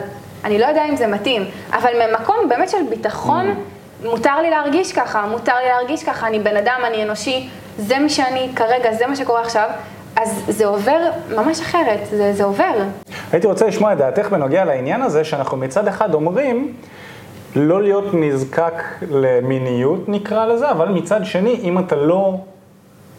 [0.44, 1.44] אני לא יודע אם זה מתאים.
[1.72, 4.08] אבל ממקום באמת של ביטחון, mm.
[4.08, 8.08] מותר לי להרגיש ככה, מותר לי להרגיש ככה, אני בן אדם, אני אנושי, זה מי
[8.08, 9.68] שאני כרגע, זה מה שקורה עכשיו.
[10.16, 12.74] אז זה עובר ממש אחרת, זה, זה עובר.
[13.32, 16.74] הייתי רוצה לשמוע את דעתך בנוגע לעניין הזה, שאנחנו מצד אחד אומרים
[17.56, 22.36] לא להיות נזקק למיניות נקרא לזה, אבל מצד שני, אם אתה לא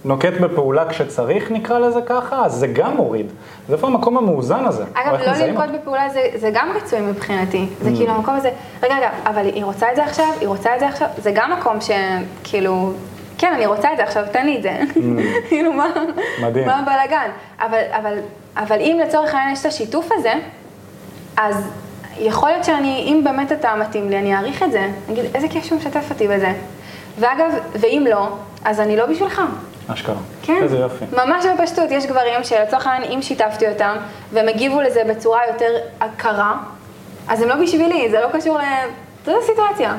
[0.05, 3.25] נוקט בפעולה כשצריך נקרא לזה ככה, אז זה גם מוריד.
[3.67, 4.83] זה איפה המקום המאוזן הזה?
[4.93, 7.67] אגב, לא לנקוט בפעולה זה, זה גם רצוי מבחינתי.
[7.81, 7.95] זה mm.
[7.95, 8.49] כאילו המקום הזה,
[8.83, 11.51] רגע, רגע, אבל היא רוצה את זה עכשיו, היא רוצה את זה עכשיו, זה גם
[11.59, 12.93] מקום שכאילו...
[13.37, 14.79] כן, אני רוצה את זה עכשיו, תן לי את זה.
[14.95, 14.99] Mm.
[15.49, 15.87] כאילו, מה,
[16.41, 16.65] מדהים.
[16.65, 17.29] מה הבלאגן?
[17.59, 18.17] אבל, אבל,
[18.57, 20.33] אבל אם לצורך העניין יש את השיתוף הזה,
[21.37, 21.69] אז
[22.17, 24.79] יכול להיות שאני, אם באמת אתה מתאים לי, אני אעריך את זה.
[24.79, 26.53] אני אגיד, איזה כיף שהוא משתף אותי בזה.
[27.19, 28.27] ואגב, ואם לא,
[28.65, 29.41] אז אני לא בשבילך.
[29.87, 30.15] אשכרה.
[30.41, 30.59] כן.
[30.63, 31.05] איזה יופי.
[31.13, 33.95] ממש בפשטות, יש גברים שלצורך העניין, אם שיתפתי אותם,
[34.33, 36.57] והם הגיבו לזה בצורה יותר הכרה,
[37.27, 38.61] אז הם לא בשבילי, זה לא קשור ל...
[39.25, 39.95] זו הסיטואציה.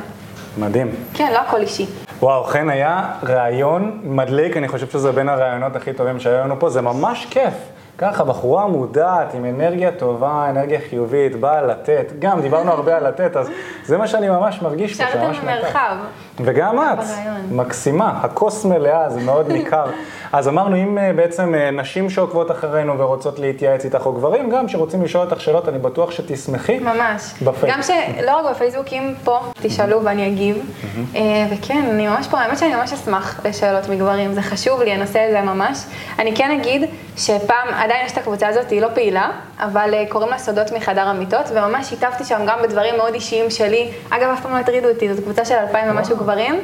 [0.59, 0.91] מדהים.
[1.15, 1.87] כן, לא הכל אישי.
[2.23, 6.71] וואו, חן היה ראיון מדליק, אני חושב שזה בין הראיונות הכי טובים שהיו לנו פה,
[6.71, 7.55] זה ממש כיף.
[7.99, 12.13] ככה, בחורה מודעת, עם אנרגיה טובה, אנרגיה חיובית, באה לתת.
[12.19, 13.51] גם, דיברנו הרבה על לתת, אז
[13.85, 15.97] זה מה שאני ממש מרגיש פה, שממש במרחב.
[16.41, 17.05] וגם את,
[17.51, 19.85] מקסימה, הכוס מלאה, זה מאוד ניכר.
[20.37, 24.69] אז אמרנו, אם אה, בעצם אה, נשים שעוקבות אחרינו ורוצות להתייעץ איתך, או גברים גם
[24.69, 26.79] שרוצים לשאול אותך שאלות, אני בטוח שתשמחי.
[26.79, 27.23] ממש.
[27.43, 27.71] בפייסבוק.
[27.71, 30.73] גם שלא רק בפייסבוק, אם פה תשאלו ואני אגיב.
[31.15, 31.21] אה,
[31.51, 35.41] וכן, אני ממש פה, האמת שאני ממש אשמח לשאלות מגברים, זה חשוב לי, הנושא הזה
[35.41, 35.79] ממש.
[36.19, 36.83] אני כן אגיד
[37.17, 41.51] שפעם, עדיין יש את הקבוצה הזאת, היא לא פעילה, אבל קוראים לה סודות מחדר המיטות,
[41.55, 43.91] וממש שיתפתי שם גם בדברים מאוד אישיים שלי.
[44.11, 46.61] אגב, אף פעם לא הטרידו אותי, זאת קבוצה של אלפיים ומשהו גברים.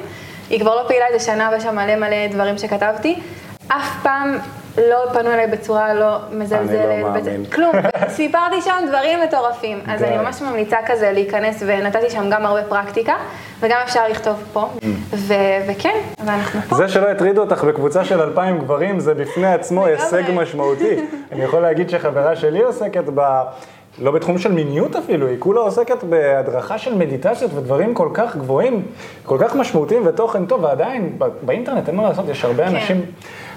[0.50, 3.20] היא כבר לא פעילה איזה שנה ויש שם מלא מלא דברים שכתבתי.
[3.76, 4.38] אף פעם
[4.78, 6.70] לא פנו אליי בצורה לא מזלזלת.
[6.70, 7.44] אני לא מאמין.
[7.44, 7.72] כלום.
[8.08, 9.80] סיפרתי שם דברים מטורפים.
[9.86, 13.14] אז אני ממש ממליצה כזה להיכנס, ונתתי שם גם הרבה פרקטיקה,
[13.60, 14.68] וגם אפשר לכתוב פה.
[14.80, 14.84] Mm.
[15.68, 16.76] וכן, ואנחנו פה.
[16.76, 20.96] זה שלא הטרידו אותך בקבוצה של אלפיים גברים, זה בפני עצמו הישג משמעותי.
[21.32, 23.42] אני יכול להגיד שחברה שלי עוסקת ב...
[23.98, 28.82] לא בתחום של מיניות אפילו, היא כולה עוסקת בהדרכה של מדיטציות ודברים כל כך גבוהים,
[29.24, 32.74] כל כך משמעותיים ותוכן טוב, ועדיין באינטרנט אין מה לעשות, יש הרבה כן.
[32.74, 33.02] אנשים,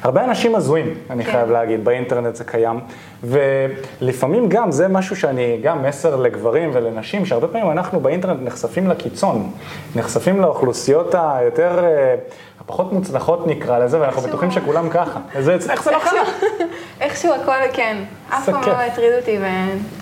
[0.03, 1.31] הרבה אנשים הזויים, אני כן.
[1.31, 2.79] חייב להגיד, באינטרנט זה קיים.
[3.23, 9.51] ולפעמים גם, זה משהו שאני, גם מסר לגברים ולנשים, שהרבה פעמים אנחנו באינטרנט נחשפים לקיצון,
[9.95, 11.85] נחשפים לאוכלוסיות היותר...
[11.85, 12.15] אה,
[12.65, 15.19] הפחות מוצלחות נקרא לזה, ואנחנו בטוחים שכולם ככה.
[15.39, 16.15] זה אצלך זה לא ככה.
[17.01, 17.97] איכשהו הכל, כן.
[18.29, 19.37] אף פעם לא הטריד אותי.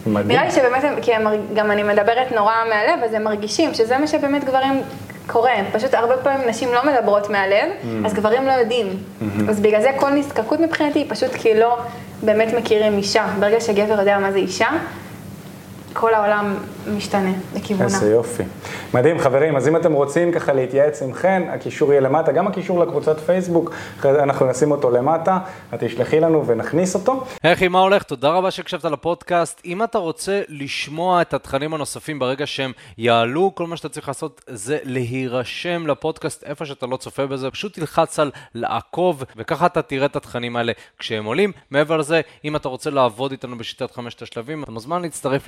[0.06, 0.28] מדהים.
[0.28, 1.12] נראה לי שבאמת, כי
[1.54, 4.82] גם אני מדברת נורא מהלב, אז הם מרגישים שזה מה שבאמת גברים
[5.28, 5.52] קורה.
[5.72, 8.06] פשוט הרבה פעמים נשים לא מדברות מהלב, mm.
[8.06, 8.88] אז גברים לא יודעים.
[8.88, 9.50] Mm-hmm.
[9.50, 11.78] אז בגלל זה כל נזקקות מבחינתי היא פשוט כי לא
[12.24, 13.26] באמת מכירים אישה.
[13.40, 14.70] ברגע שגבר יודע מה זה אישה,
[15.94, 16.56] כל העולם
[16.88, 17.86] משתנה לכיוונה.
[17.86, 18.44] איזה יופי.
[18.94, 22.80] מדהים, חברים, אז אם אתם רוצים ככה להתייעץ עם חן, הקישור יהיה למטה, גם הקישור
[22.80, 25.40] לקבוצת פייסבוק, אחרי זה אנחנו נשים אותו למטה,
[25.74, 27.24] את תשלחי לנו ונכניס אותו.
[27.44, 28.04] היי, מה הולך?
[28.04, 29.62] תודה רבה שהקשבת לפודקאסט.
[29.66, 34.42] אם אתה רוצה לשמוע את התכנים הנוספים ברגע שהם יעלו, כל מה שאתה צריך לעשות
[34.48, 40.06] זה להירשם לפודקאסט איפה שאתה לא צופה בזה, פשוט תלחץ על לעקוב, וככה אתה תראה
[40.06, 41.52] את התכנים האלה כשהם עולים.
[41.72, 45.48] מעבר לזה, אם אתה רוצה לעבוד איתנו בשיטת חמשת השלבים, אתה מוזמן להצטרף